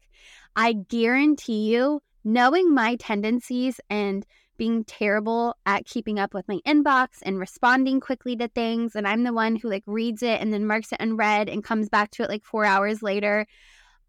I 0.55 0.73
guarantee 0.73 1.71
you, 1.71 2.01
knowing 2.23 2.73
my 2.73 2.95
tendencies 2.95 3.79
and 3.89 4.25
being 4.57 4.83
terrible 4.83 5.55
at 5.65 5.85
keeping 5.85 6.19
up 6.19 6.33
with 6.33 6.47
my 6.47 6.59
inbox 6.65 7.19
and 7.21 7.39
responding 7.39 7.99
quickly 7.99 8.35
to 8.37 8.47
things, 8.47 8.95
and 8.95 9.07
I'm 9.07 9.23
the 9.23 9.33
one 9.33 9.55
who 9.55 9.69
like 9.69 9.83
reads 9.85 10.23
it 10.23 10.41
and 10.41 10.53
then 10.53 10.65
marks 10.65 10.91
it 10.91 11.01
unread 11.01 11.49
and 11.49 11.63
comes 11.63 11.89
back 11.89 12.11
to 12.11 12.23
it 12.23 12.29
like 12.29 12.43
four 12.43 12.65
hours 12.65 13.03
later. 13.03 13.47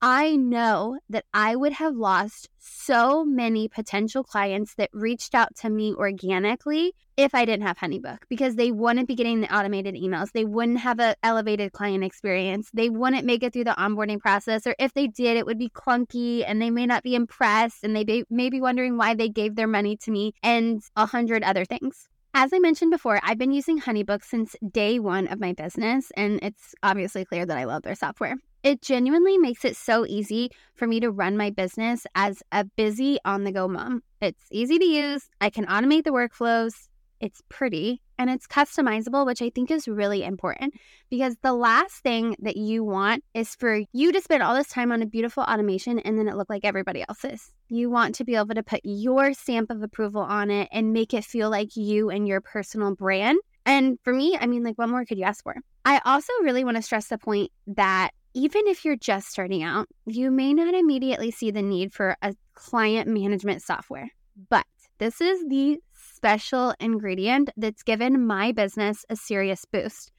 I 0.03 0.37
know 0.37 0.99
that 1.09 1.25
I 1.33 1.57
would 1.57 1.73
have 1.73 1.97
lost 1.97 2.51
so 2.59 3.25
many 3.25 3.67
potential 3.69 4.23
clients 4.23 4.75
that 4.75 4.91
reached 4.93 5.35
out 5.35 5.57
to 5.57 5.71
me 5.71 5.95
organically 5.95 6.93
if 7.17 7.35
I 7.35 7.47
didn't 7.47 7.67
have 7.67 7.79
Honeybook 7.79 8.19
because 8.29 8.57
they 8.57 8.71
wouldn't 8.71 9.09
be 9.09 9.15
getting 9.15 9.41
the 9.41 9.57
automated 9.57 9.95
emails. 9.95 10.33
They 10.33 10.45
wouldn't 10.45 10.81
have 10.81 11.01
an 11.01 11.15
elevated 11.23 11.73
client 11.73 12.05
experience. 12.05 12.69
They 12.75 12.91
wouldn't 12.91 13.25
make 13.25 13.43
it 13.43 13.55
through 13.55 13.65
the 13.65 13.71
onboarding 13.71 14.21
process. 14.21 14.67
Or 14.67 14.75
if 14.79 14.93
they 14.93 15.07
did, 15.07 15.39
it 15.39 15.47
would 15.47 15.59
be 15.59 15.71
clunky 15.71 16.45
and 16.47 16.61
they 16.61 16.71
may 16.71 16.85
not 16.85 17.03
be 17.03 17.15
impressed 17.15 17.83
and 17.83 17.97
they 17.97 18.05
be, 18.05 18.25
may 18.29 18.51
be 18.51 18.61
wondering 18.61 18.99
why 18.99 19.15
they 19.15 19.31
gave 19.31 19.55
their 19.55 19.67
money 19.67 19.97
to 19.99 20.11
me 20.11 20.35
and 20.43 20.83
a 20.95 21.07
hundred 21.07 21.43
other 21.43 21.65
things. 21.65 22.09
As 22.35 22.53
I 22.53 22.59
mentioned 22.59 22.91
before, 22.91 23.19
I've 23.23 23.39
been 23.39 23.53
using 23.53 23.81
Honeybook 23.81 24.23
since 24.23 24.55
day 24.71 24.99
one 24.99 25.27
of 25.29 25.41
my 25.41 25.55
business, 25.55 26.13
and 26.19 26.39
it's 26.43 26.75
obviously 26.83 27.25
clear 27.25 27.47
that 27.47 27.57
I 27.57 27.65
love 27.65 27.83
their 27.83 27.95
software. 27.95 28.37
It 28.67 28.83
genuinely 28.83 29.39
makes 29.39 29.65
it 29.65 29.77
so 29.77 30.05
easy 30.05 30.51
for 30.75 30.89
me 30.89 30.99
to 30.99 31.13
run 31.13 31.37
my 31.37 31.51
business 31.51 32.05
as 32.17 32.43
a 32.51 32.65
busy 32.65 33.17
on 33.25 33.45
the 33.45 33.53
go 33.53 33.69
mom. 33.69 34.03
It's 34.21 34.43
easy 34.51 34.77
to 34.77 34.85
use, 34.85 35.29
I 35.41 35.51
can 35.51 35.67
automate 35.67 36.03
the 36.03 36.11
workflows, 36.11 36.89
it's 37.21 37.43
pretty, 37.49 38.03
and 38.19 38.29
it's 38.29 38.49
customizable, 38.49 39.25
which 39.25 39.41
I 39.41 39.51
think 39.51 39.71
is 39.71 39.87
really 39.87 40.25
important 40.25 40.75
because 41.11 41.37
the 41.45 41.53
last 41.53 42.03
thing 42.03 42.35
that 42.41 42.57
you 42.57 42.83
want 42.83 43.23
is 43.35 43.55
for 43.55 43.83
you 43.93 44.11
to 44.11 44.21
spend 44.21 44.43
all 44.43 44.57
this 44.57 44.67
time 44.67 44.91
on 44.91 45.01
a 45.01 45.07
beautiful 45.07 45.45
automation 45.45 46.01
and 46.01 46.19
then 46.19 46.27
it 46.27 46.37
look 46.37 46.51
like 46.51 46.65
everybody 46.65 47.05
else's. 47.09 47.53
You 47.69 47.89
want 47.89 48.17
to 48.17 48.25
be 48.25 48.35
able 48.35 48.57
to 48.57 48.65
put 48.65 48.81
your 48.83 49.33
stamp 49.33 49.71
of 49.71 49.81
approval 49.81 50.23
on 50.23 50.51
it 50.51 50.69
and 50.73 50.93
make 50.93 51.15
it 51.15 51.25
feel 51.25 51.51
like 51.51 51.77
you 51.77 52.11
and 52.11 52.27
your 52.27 52.41
personal 52.41 52.97
brand. 52.97 53.39
And 53.65 53.99
for 54.03 54.13
me, 54.13 54.37
I 54.41 54.47
mean, 54.47 54.65
like, 54.65 54.77
what 54.77 54.89
more 54.89 55.05
could 55.05 55.19
you 55.19 55.25
ask 55.25 55.45
for? 55.45 55.55
I 55.85 56.01
also 56.05 56.33
really 56.43 56.65
want 56.65 56.77
to 56.79 56.83
stress 56.83 57.07
the 57.07 57.19
point 57.19 57.53
that 57.69 58.11
even 58.37 58.67
if 58.67 58.85
you're 58.85 58.97
just 58.97 59.29
starting 59.29 59.63
out, 59.63 59.89
you 60.05 60.31
may 60.31 60.53
not 60.53 60.75
immediately 60.75 61.31
see 61.31 61.51
the 61.51 61.63
need 61.63 61.95
for 61.95 62.19
a 62.21 62.35
client 62.53 63.09
management 63.09 63.63
software. 63.63 64.11
But 64.51 64.67
this 64.99 65.23
is 65.23 65.43
the 65.49 65.79
special 65.95 66.75
ingredient 66.79 67.49
that's 67.57 67.83
given 67.83 68.27
my 68.27 68.53
business 68.53 69.07
a 69.09 69.17
serious 69.17 69.65
boost. 69.65 70.13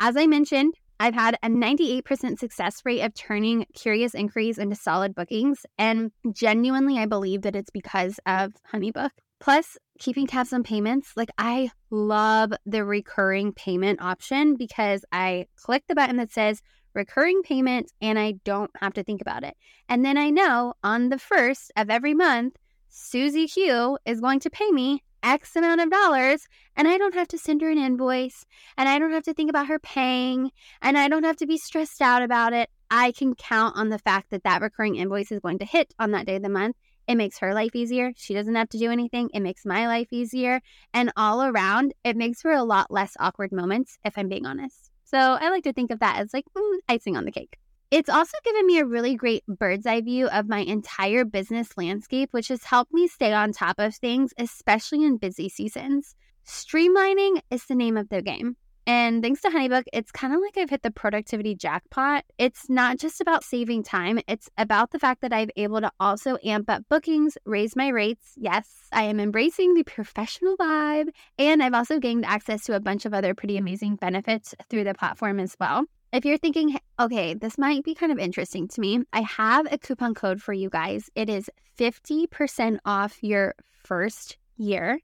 As 0.00 0.16
I 0.16 0.26
mentioned, 0.26 0.74
I've 0.98 1.14
had 1.14 1.38
a 1.44 1.48
98% 1.48 2.40
success 2.40 2.82
rate 2.84 3.02
of 3.02 3.14
turning 3.14 3.64
curious 3.72 4.16
inquiries 4.16 4.58
into 4.58 4.74
solid 4.74 5.14
bookings. 5.14 5.64
And 5.78 6.10
genuinely, 6.32 6.98
I 6.98 7.06
believe 7.06 7.42
that 7.42 7.54
it's 7.54 7.70
because 7.70 8.18
of 8.26 8.52
Honeybook. 8.72 9.10
Plus, 9.38 9.78
keeping 10.00 10.26
tabs 10.26 10.52
on 10.52 10.64
payments. 10.64 11.12
Like, 11.16 11.30
I 11.38 11.70
love 11.90 12.52
the 12.66 12.84
recurring 12.84 13.52
payment 13.52 14.02
option 14.02 14.56
because 14.56 15.04
I 15.12 15.46
click 15.54 15.84
the 15.88 15.94
button 15.94 16.16
that 16.16 16.32
says 16.32 16.60
recurring 16.94 17.42
payment 17.42 17.92
and 18.00 18.18
I 18.18 18.32
don't 18.44 18.70
have 18.80 18.94
to 18.94 19.02
think 19.02 19.20
about 19.20 19.44
it. 19.44 19.56
And 19.88 20.04
then 20.04 20.16
I 20.16 20.30
know 20.30 20.74
on 20.82 21.08
the 21.08 21.18
first 21.18 21.70
of 21.76 21.90
every 21.90 22.14
month, 22.14 22.56
Susie 22.88 23.46
Q 23.46 23.98
is 24.04 24.20
going 24.20 24.40
to 24.40 24.50
pay 24.50 24.70
me 24.70 25.02
X 25.22 25.54
amount 25.54 25.80
of 25.80 25.90
dollars 25.90 26.46
and 26.76 26.88
I 26.88 26.98
don't 26.98 27.14
have 27.14 27.28
to 27.28 27.38
send 27.38 27.60
her 27.60 27.70
an 27.70 27.78
invoice 27.78 28.46
and 28.76 28.88
I 28.88 28.98
don't 28.98 29.12
have 29.12 29.24
to 29.24 29.34
think 29.34 29.50
about 29.50 29.66
her 29.66 29.78
paying 29.78 30.50
and 30.82 30.98
I 30.98 31.08
don't 31.08 31.24
have 31.24 31.36
to 31.36 31.46
be 31.46 31.58
stressed 31.58 32.00
out 32.00 32.22
about 32.22 32.52
it. 32.52 32.70
I 32.90 33.12
can 33.12 33.34
count 33.34 33.76
on 33.76 33.90
the 33.90 33.98
fact 33.98 34.30
that 34.30 34.44
that 34.44 34.62
recurring 34.62 34.96
invoice 34.96 35.30
is 35.30 35.40
going 35.40 35.58
to 35.58 35.64
hit 35.64 35.94
on 35.98 36.10
that 36.12 36.26
day 36.26 36.36
of 36.36 36.42
the 36.42 36.48
month. 36.48 36.76
It 37.06 37.16
makes 37.16 37.38
her 37.38 37.54
life 37.54 37.74
easier. 37.74 38.12
She 38.16 38.34
doesn't 38.34 38.54
have 38.54 38.68
to 38.70 38.78
do 38.78 38.90
anything. 38.90 39.30
It 39.34 39.40
makes 39.40 39.64
my 39.64 39.86
life 39.86 40.08
easier. 40.12 40.60
And 40.94 41.12
all 41.16 41.42
around, 41.42 41.92
it 42.04 42.16
makes 42.16 42.40
for 42.40 42.52
a 42.52 42.62
lot 42.62 42.90
less 42.90 43.16
awkward 43.18 43.52
moments, 43.52 43.98
if 44.04 44.16
I'm 44.16 44.28
being 44.28 44.46
honest. 44.46 44.89
So 45.10 45.18
I 45.18 45.50
like 45.50 45.64
to 45.64 45.72
think 45.72 45.90
of 45.90 45.98
that 45.98 46.18
as 46.18 46.32
like 46.32 46.44
mm, 46.56 46.78
icing 46.88 47.16
on 47.16 47.24
the 47.24 47.32
cake. 47.32 47.58
It's 47.90 48.08
also 48.08 48.38
given 48.44 48.64
me 48.64 48.78
a 48.78 48.84
really 48.84 49.16
great 49.16 49.44
bird's 49.48 49.84
eye 49.84 50.02
view 50.02 50.28
of 50.28 50.48
my 50.48 50.60
entire 50.60 51.24
business 51.24 51.76
landscape, 51.76 52.28
which 52.30 52.46
has 52.46 52.62
helped 52.62 52.94
me 52.94 53.08
stay 53.08 53.32
on 53.32 53.50
top 53.50 53.80
of 53.80 53.96
things, 53.96 54.32
especially 54.38 55.02
in 55.02 55.16
busy 55.16 55.48
seasons. 55.48 56.14
Streamlining 56.46 57.40
is 57.50 57.64
the 57.64 57.74
name 57.74 57.96
of 57.96 58.08
the 58.08 58.22
game. 58.22 58.56
And 58.92 59.22
thanks 59.22 59.40
to 59.42 59.50
Honeybook, 59.50 59.84
it's 59.92 60.10
kind 60.10 60.34
of 60.34 60.40
like 60.40 60.58
I've 60.58 60.68
hit 60.68 60.82
the 60.82 60.90
productivity 60.90 61.54
jackpot. 61.54 62.24
It's 62.38 62.68
not 62.68 62.98
just 62.98 63.20
about 63.20 63.44
saving 63.44 63.84
time, 63.84 64.18
it's 64.26 64.50
about 64.58 64.90
the 64.90 64.98
fact 64.98 65.20
that 65.20 65.32
I've 65.32 65.52
able 65.54 65.80
to 65.80 65.92
also 66.00 66.38
amp 66.44 66.68
up 66.68 66.82
bookings, 66.88 67.38
raise 67.44 67.76
my 67.76 67.86
rates. 67.86 68.32
Yes, 68.36 68.68
I 68.90 69.04
am 69.04 69.20
embracing 69.20 69.74
the 69.74 69.84
professional 69.84 70.56
vibe. 70.56 71.10
And 71.38 71.62
I've 71.62 71.72
also 71.72 72.00
gained 72.00 72.24
access 72.24 72.64
to 72.64 72.74
a 72.74 72.80
bunch 72.80 73.06
of 73.06 73.14
other 73.14 73.32
pretty 73.32 73.56
amazing 73.56 73.94
benefits 73.94 74.56
through 74.68 74.82
the 74.82 74.94
platform 74.94 75.38
as 75.38 75.56
well. 75.60 75.84
If 76.12 76.24
you're 76.24 76.36
thinking, 76.36 76.76
okay, 76.98 77.34
this 77.34 77.58
might 77.58 77.84
be 77.84 77.94
kind 77.94 78.10
of 78.10 78.18
interesting 78.18 78.66
to 78.66 78.80
me, 78.80 79.04
I 79.12 79.20
have 79.20 79.72
a 79.72 79.78
coupon 79.78 80.14
code 80.14 80.42
for 80.42 80.52
you 80.52 80.68
guys. 80.68 81.08
It 81.14 81.30
is 81.30 81.48
50% 81.78 82.78
off 82.84 83.22
your 83.22 83.54
first 83.84 84.36
year, 84.56 84.98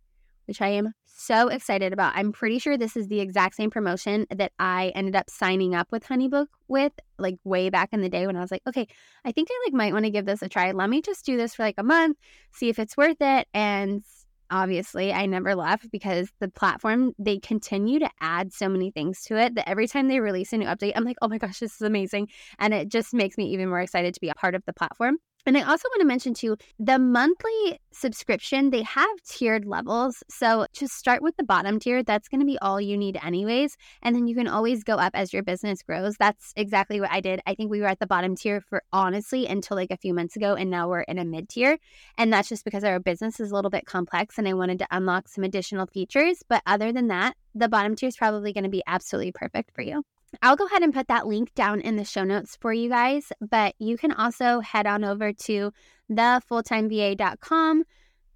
which 0.46 0.60
I 0.60 0.70
am 0.70 0.92
so 1.16 1.48
excited 1.48 1.92
about. 1.92 2.12
I'm 2.14 2.32
pretty 2.32 2.58
sure 2.58 2.76
this 2.76 2.96
is 2.96 3.08
the 3.08 3.20
exact 3.20 3.56
same 3.56 3.70
promotion 3.70 4.26
that 4.30 4.52
I 4.58 4.92
ended 4.94 5.16
up 5.16 5.30
signing 5.30 5.74
up 5.74 5.88
with 5.90 6.04
Honeybook 6.04 6.46
with 6.68 6.92
like 7.18 7.36
way 7.44 7.70
back 7.70 7.90
in 7.92 8.02
the 8.02 8.08
day 8.08 8.26
when 8.26 8.36
I 8.36 8.40
was 8.40 8.50
like, 8.50 8.62
okay, 8.66 8.86
I 9.24 9.32
think 9.32 9.48
I 9.50 9.66
like 9.66 9.74
might 9.74 9.92
want 9.92 10.04
to 10.04 10.10
give 10.10 10.26
this 10.26 10.42
a 10.42 10.48
try. 10.48 10.70
Let 10.72 10.90
me 10.90 11.00
just 11.00 11.24
do 11.24 11.36
this 11.36 11.54
for 11.54 11.62
like 11.62 11.76
a 11.78 11.82
month, 11.82 12.18
see 12.52 12.68
if 12.68 12.78
it's 12.78 12.96
worth 12.96 13.16
it. 13.20 13.48
And 13.54 14.04
obviously 14.50 15.12
I 15.12 15.26
never 15.26 15.54
left 15.54 15.90
because 15.90 16.30
the 16.38 16.48
platform 16.48 17.12
they 17.18 17.38
continue 17.38 17.98
to 17.98 18.10
add 18.20 18.52
so 18.52 18.68
many 18.68 18.90
things 18.90 19.22
to 19.24 19.36
it 19.36 19.54
that 19.56 19.68
every 19.68 19.88
time 19.88 20.08
they 20.08 20.20
release 20.20 20.52
a 20.52 20.58
new 20.58 20.66
update, 20.66 20.92
I'm 20.94 21.04
like, 21.04 21.16
oh 21.22 21.28
my 21.28 21.38
gosh, 21.38 21.58
this 21.58 21.74
is 21.74 21.82
amazing. 21.82 22.28
And 22.58 22.74
it 22.74 22.88
just 22.88 23.14
makes 23.14 23.36
me 23.36 23.46
even 23.46 23.68
more 23.68 23.80
excited 23.80 24.14
to 24.14 24.20
be 24.20 24.28
a 24.28 24.34
part 24.34 24.54
of 24.54 24.64
the 24.66 24.72
platform. 24.72 25.16
And 25.46 25.56
I 25.56 25.60
also 25.62 25.88
want 25.90 26.00
to 26.00 26.06
mention 26.06 26.34
too 26.34 26.56
the 26.80 26.98
monthly 26.98 27.78
subscription, 27.92 28.70
they 28.70 28.82
have 28.82 29.22
tiered 29.24 29.64
levels. 29.64 30.24
So 30.28 30.66
just 30.72 30.94
start 30.94 31.22
with 31.22 31.36
the 31.36 31.44
bottom 31.44 31.78
tier. 31.78 32.02
That's 32.02 32.28
going 32.28 32.40
to 32.40 32.46
be 32.46 32.58
all 32.58 32.80
you 32.80 32.96
need, 32.96 33.16
anyways. 33.22 33.76
And 34.02 34.14
then 34.14 34.26
you 34.26 34.34
can 34.34 34.48
always 34.48 34.82
go 34.82 34.96
up 34.96 35.12
as 35.14 35.32
your 35.32 35.44
business 35.44 35.82
grows. 35.82 36.16
That's 36.16 36.52
exactly 36.56 37.00
what 37.00 37.12
I 37.12 37.20
did. 37.20 37.40
I 37.46 37.54
think 37.54 37.70
we 37.70 37.80
were 37.80 37.86
at 37.86 38.00
the 38.00 38.08
bottom 38.08 38.34
tier 38.34 38.60
for 38.60 38.82
honestly 38.92 39.46
until 39.46 39.76
like 39.76 39.92
a 39.92 39.96
few 39.96 40.12
months 40.12 40.34
ago. 40.34 40.54
And 40.54 40.68
now 40.68 40.88
we're 40.88 41.02
in 41.02 41.18
a 41.18 41.24
mid 41.24 41.48
tier. 41.48 41.78
And 42.18 42.32
that's 42.32 42.48
just 42.48 42.64
because 42.64 42.82
our 42.82 42.98
business 42.98 43.38
is 43.38 43.52
a 43.52 43.54
little 43.54 43.70
bit 43.70 43.86
complex 43.86 44.38
and 44.38 44.48
I 44.48 44.54
wanted 44.54 44.80
to 44.80 44.88
unlock 44.90 45.28
some 45.28 45.44
additional 45.44 45.86
features. 45.86 46.42
But 46.48 46.62
other 46.66 46.92
than 46.92 47.06
that, 47.08 47.36
the 47.54 47.68
bottom 47.68 47.94
tier 47.94 48.08
is 48.08 48.16
probably 48.16 48.52
going 48.52 48.64
to 48.64 48.70
be 48.70 48.82
absolutely 48.86 49.32
perfect 49.32 49.70
for 49.74 49.82
you. 49.82 50.02
I'll 50.42 50.56
go 50.56 50.66
ahead 50.66 50.82
and 50.82 50.92
put 50.92 51.08
that 51.08 51.26
link 51.26 51.54
down 51.54 51.80
in 51.80 51.96
the 51.96 52.04
show 52.04 52.24
notes 52.24 52.56
for 52.60 52.72
you 52.72 52.88
guys, 52.88 53.32
but 53.40 53.74
you 53.78 53.96
can 53.96 54.12
also 54.12 54.60
head 54.60 54.86
on 54.86 55.04
over 55.04 55.32
to 55.32 55.72
thefulltimeva.com 56.10 57.84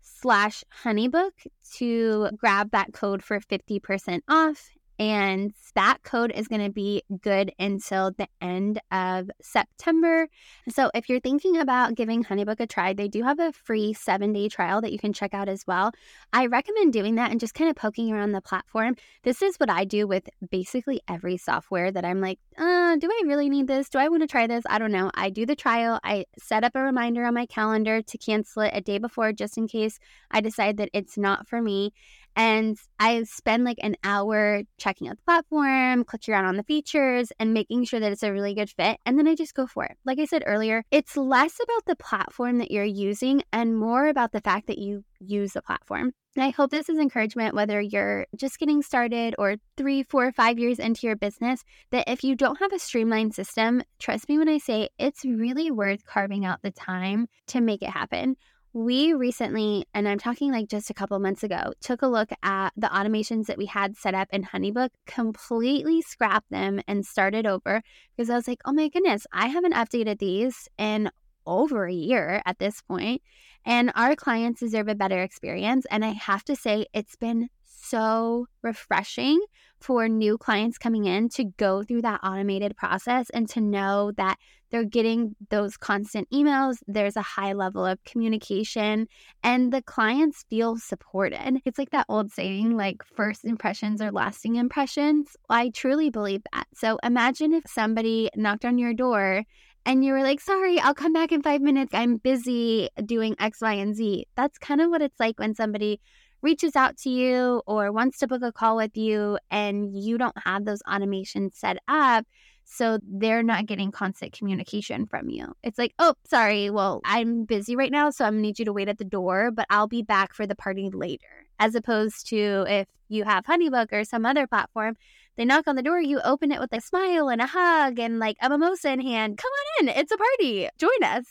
slash 0.01 0.65
honeybook 0.83 1.33
to 1.77 2.31
grab 2.37 2.71
that 2.73 2.93
code 2.93 3.23
for 3.23 3.41
50% 3.41 4.21
off 4.29 4.71
and 5.01 5.55
that 5.75 6.03
code 6.03 6.31
is 6.31 6.47
going 6.47 6.63
to 6.63 6.71
be 6.71 7.03
good 7.23 7.53
until 7.59 8.11
the 8.11 8.29
end 8.43 8.83
of 8.93 9.31
September. 9.41 10.29
So 10.69 10.91
if 10.95 11.09
you're 11.09 11.21
thinking 11.21 11.57
about 11.57 11.95
giving 11.95 12.23
Honeybook 12.23 12.61
a 12.61 12.67
try, 12.67 12.93
they 12.93 13.09
do 13.09 13.23
have 13.23 13.39
a 13.41 13.51
free 13.51 13.95
seven 13.95 14.35
day 14.35 14.51
trial 14.51 14.83
that 14.83 14.93
you 14.93 14.99
can 14.99 15.15
check 15.15 15.33
out 15.33 15.49
as 15.49 15.67
well. 15.67 15.93
I 16.35 16.47
recommend 16.47 16.93
doing 16.93 17.15
that 17.15 17.31
and 17.31 17.41
just 17.41 17.55
kind 17.55 17.71
of 17.71 17.77
poking 17.77 18.13
around 18.13 18.33
the 18.33 18.43
platform. 18.43 18.95
This 19.23 19.41
is 19.41 19.57
what 19.57 19.71
I 19.71 19.85
do 19.85 20.07
with 20.07 20.29
basically 20.51 21.01
every 21.09 21.39
software 21.39 21.91
that 21.91 22.05
I'm 22.05 22.21
like, 22.21 22.39
uh, 22.59 22.97
do 22.97 23.09
I 23.11 23.23
really 23.25 23.49
need 23.49 23.69
this? 23.69 23.89
Do 23.89 23.99
I 23.99 24.09
want 24.09 24.23
to 24.23 24.27
try 24.27 24.47
this? 24.47 24.65
I 24.69 24.79
don't 24.79 24.93
know. 24.93 25.11
I 25.15 25.31
do 25.31 25.47
the 25.47 25.57
trial. 25.57 25.99
I 26.05 26.27
set 26.39 26.63
up 26.63 26.73
a 26.75 26.83
reminder 26.83 27.25
on 27.25 27.33
my 27.33 27.47
calendar 27.47 28.03
to 28.03 28.19
cancel 28.19 28.63
it 28.63 28.73
a 28.75 28.83
day 28.83 28.99
before 28.99 29.33
just 29.33 29.57
in 29.57 29.67
case 29.67 29.99
I 30.31 30.43
decide 30.43 30.77
that 30.77 30.91
it's 30.93 31.17
not 31.17 31.49
for 31.49 31.63
me. 31.63 31.95
And 32.37 32.79
I 32.99 33.23
spend 33.25 33.65
like 33.65 33.79
an 33.83 33.97
hour 34.05 34.63
checking 34.79 35.09
out 35.09 35.17
the 35.17 35.23
platform, 35.23 36.05
clicking 36.05 36.35
around 36.35 36.47
on 36.47 36.57
the 36.57 36.63
features, 36.63 37.33
and 37.39 37.53
making 37.53 37.85
sure 37.85 38.01
that 38.01 38.13
it's 38.13 38.23
a 38.23 38.33
really 38.33 38.55
good 38.55 38.71
fit. 38.71 38.99
And 39.05 39.19
then 39.19 39.29
I 39.29 39.35
just 39.35 39.55
go 39.55 39.67
for 39.67 39.85
it. 39.85 39.97
Like 40.05 40.19
I 40.19 40.25
said 40.25 40.45
earlier, 40.47 40.85
it's 40.91 41.17
less 41.17 41.59
about 41.63 41.85
the 41.87 41.97
platform 41.97 42.59
that 42.59 42.71
you're 42.71 42.85
using 42.85 43.43
and 43.53 43.79
more 43.79 44.07
about 44.07 44.33
the 44.33 44.41
fact 44.41 44.67
that 44.69 44.79
you 44.79 45.05
use 45.21 45.53
the 45.53 45.63
platform. 45.63 46.13
And 46.37 46.45
I 46.45 46.51
hope 46.51 46.71
this 46.71 46.89
is 46.89 46.99
encouragement, 46.99 47.57
whether 47.57 47.81
you're 47.81 48.27
just 48.37 48.59
getting 48.59 48.83
started 48.83 49.35
or 49.37 49.57
three, 49.77 50.05
four, 50.05 50.31
five 50.31 50.59
years 50.61 50.79
into 50.79 51.07
your 51.07 51.17
business, 51.17 51.65
that 51.91 52.09
if 52.09 52.23
you 52.23 52.37
don't 52.37 52.61
have 52.61 52.73
a 52.73 52.79
streamlined 52.79 53.35
system, 53.35 53.83
trust 53.99 54.29
me 54.29 54.39
when 54.39 54.49
I 54.49 54.59
say 54.59 54.91
it's 54.99 55.25
really 55.25 55.73
worth 55.73 56.07
carving 56.07 56.45
out 56.45 56.63
the 56.63 56.71
time 56.71 57.27
to 57.49 57.61
make 57.61 57.83
it 57.83 57.91
happen 57.91 58.37
we 58.73 59.13
recently, 59.13 59.85
and 59.95 60.09
I'm 60.09 60.19
talking 60.19 60.53
like 60.53 60.69
just 60.69 60.91
a 60.91 60.95
couple 60.95 61.19
months 61.19 61.43
ago, 61.43 61.73
took 61.81 62.03
a 62.03 62.07
look 62.07 62.31
at 62.43 62.73
the 62.77 62.87
automations 62.87 63.47
that 63.47 63.59
we 63.59 63.67
had 63.67 63.97
set 63.97 64.15
up 64.15 64.29
in 64.33 64.45
Honeybook, 64.45 64.91
completely 65.07 66.03
scrapped 66.03 66.51
them 66.51 66.81
and 66.87 67.05
started 67.05 67.47
over 67.47 67.83
because 68.17 68.31
I 68.31 68.37
was 68.37 68.47
like, 68.47 68.61
oh 68.65 68.73
my 68.73 68.89
goodness, 68.89 69.27
I 69.33 69.49
haven't 69.49 69.75
updated 69.75 70.19
these 70.19 70.69
in 70.79 71.11
over 71.47 71.87
a 71.87 71.93
year 71.93 72.43
at 72.47 72.59
this 72.59 72.81
point, 72.83 73.23
and 73.65 73.91
our 73.97 74.15
clients 74.15 74.61
deserve 74.61 74.89
a 74.89 74.95
better 74.95 75.21
experience. 75.21 75.85
And 75.91 76.05
I 76.05 76.11
have 76.11 76.45
to 76.45 76.55
say, 76.55 76.87
it's 76.93 77.17
been 77.17 77.49
so 77.83 78.47
refreshing 78.63 79.41
for 79.81 80.09
new 80.09 80.37
clients 80.37 80.79
coming 80.79 81.07
in 81.07 81.29
to 81.31 81.45
go 81.45 81.83
through 81.83 82.03
that 82.03 82.21
automated 82.23 82.77
process 82.77 83.31
and 83.31 83.49
to 83.49 83.61
know 83.61 84.13
that 84.17 84.37
they're 84.71 84.85
getting 84.85 85.35
those 85.49 85.77
constant 85.77 86.29
emails. 86.31 86.77
There's 86.87 87.17
a 87.17 87.23
high 87.23 87.55
level 87.55 87.85
of 87.85 88.03
communication 88.05 89.09
and 89.43 89.73
the 89.73 89.83
clients 89.83 90.45
feel 90.49 90.77
supported. 90.77 91.61
It's 91.65 91.79
like 91.79 91.91
that 91.91 92.07
old 92.09 92.31
saying, 92.31 92.77
like 92.77 93.03
first 93.05 93.45
impressions 93.45 94.01
are 94.01 94.13
lasting 94.13 94.57
impressions. 94.57 95.37
I 95.49 95.71
truly 95.71 96.11
believe 96.11 96.43
that. 96.53 96.67
So 96.75 96.99
imagine 97.03 97.53
if 97.53 97.65
somebody 97.67 98.31
knocked 98.37 98.65
on 98.65 98.79
your 98.79 98.95
door 98.95 99.45
and 99.87 100.05
you 100.05 100.13
were 100.13 100.23
like, 100.23 100.41
sorry, 100.41 100.79
I'll 100.79 100.95
come 100.95 101.13
back 101.13 101.33
in 101.33 101.43
five 101.43 101.63
minutes. 101.63 101.93
I'm 101.95 102.19
busy 102.19 102.91
doing 103.07 103.35
X, 103.41 103.61
Y, 103.63 103.73
and 103.73 103.95
Z. 103.95 104.27
That's 104.37 104.59
kind 104.59 104.81
of 104.81 104.91
what 104.91 105.03
it's 105.03 105.19
like 105.19 105.39
when 105.39 105.55
somebody 105.55 106.01
reaches 106.43 106.77
out 106.77 106.97
to 106.99 107.11
you 107.11 107.63
or 107.67 107.93
wants 107.93 108.19
to 108.19 108.27
book 108.27 108.43
a 108.43 108.53
call 108.53 108.77
with 108.77 108.97
you 108.97 109.39
and 109.51 109.97
you 109.97 110.19
don't 110.19 110.37
have 110.45 110.65
those 110.65 110.83
automations 110.89 111.55
set 111.55 111.79
up. 111.89 112.27
So 112.65 112.99
they're 113.03 113.43
not 113.43 113.67
getting 113.67 113.91
constant 113.91 114.33
communication 114.33 115.07
from 115.07 115.29
you. 115.29 115.55
It's 115.65 115.77
like, 115.77 115.93
oh, 115.99 116.15
sorry, 116.25 116.71
well, 116.71 117.01
I'm 117.05 117.45
busy 117.45 117.75
right 117.75 117.91
now, 117.91 118.11
so 118.11 118.25
I'm 118.25 118.35
gonna 118.35 118.43
need 118.43 118.61
you 118.61 118.65
to 118.65 118.73
wait 118.73 118.89
at 118.89 118.99
the 118.99 119.05
door, 119.05 119.51
but 119.51 119.67
I'll 119.71 119.89
be 119.89 120.03
back 120.03 120.33
for 120.33 120.47
the 120.47 120.55
party 120.55 120.89
later. 120.93 121.47
As 121.59 121.75
opposed 121.75 122.29
to 122.29 122.65
if 122.69 122.87
you 123.09 123.25
have 123.25 123.45
Honeybook 123.45 123.93
or 123.93 124.05
some 124.05 124.25
other 124.25 124.47
platform, 124.47 124.97
they 125.37 125.45
knock 125.45 125.67
on 125.67 125.75
the 125.75 125.83
door, 125.83 126.01
you 126.01 126.21
open 126.21 126.53
it 126.53 126.61
with 126.61 126.73
a 126.73 126.81
smile 126.81 127.29
and 127.29 127.41
a 127.41 127.47
hug 127.47 127.99
and 127.99 128.19
like 128.19 128.37
a 128.41 128.49
mimosa 128.49 128.93
in 128.93 129.01
hand. 129.01 129.39
Come 129.39 129.51
on 129.51 129.89
in, 129.89 129.99
it's 129.99 130.13
a 130.13 130.17
party, 130.17 130.69
join 130.79 131.03
us. 131.03 131.25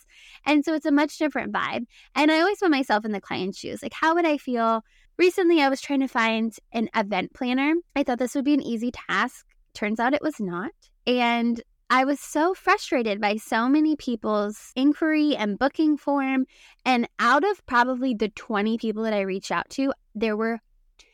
And 0.49 0.65
so 0.65 0.73
it's 0.73 0.85
a 0.85 0.91
much 0.91 1.17
different 1.17 1.53
vibe. 1.53 1.85
And 2.15 2.31
I 2.31 2.39
always 2.41 2.59
put 2.59 2.71
myself 2.71 3.05
in 3.05 3.13
the 3.13 3.21
client's 3.21 3.59
shoes. 3.59 3.81
Like, 3.81 3.93
how 3.93 4.15
would 4.15 4.25
I 4.25 4.37
feel 4.37 4.83
Recently, 5.19 5.61
I 5.61 5.67
was 5.67 5.81
trying 5.81 5.99
to 5.99 6.07
find 6.07 6.55
an 6.71 6.87
event 6.95 7.33
planner. 7.33 7.73
I 7.93 8.03
thought 8.03 8.19
this 8.19 8.35
would 8.35 8.45
be 8.45 8.53
an 8.53 8.61
easy 8.61 8.89
task. 8.89 9.45
Turns 9.73 9.99
out 9.99 10.13
it 10.13 10.21
was 10.21 10.39
not. 10.39 10.71
And 11.05 11.61
I 11.89 12.05
was 12.05 12.21
so 12.21 12.53
frustrated 12.53 13.19
by 13.19 13.35
so 13.35 13.67
many 13.67 13.97
people's 13.97 14.71
inquiry 14.77 15.35
and 15.35 15.59
booking 15.59 15.97
form. 15.97 16.45
And 16.85 17.05
out 17.19 17.43
of 17.43 17.65
probably 17.65 18.13
the 18.13 18.29
20 18.29 18.77
people 18.77 19.03
that 19.03 19.13
I 19.13 19.19
reached 19.19 19.51
out 19.51 19.69
to, 19.71 19.91
there 20.15 20.37
were 20.37 20.61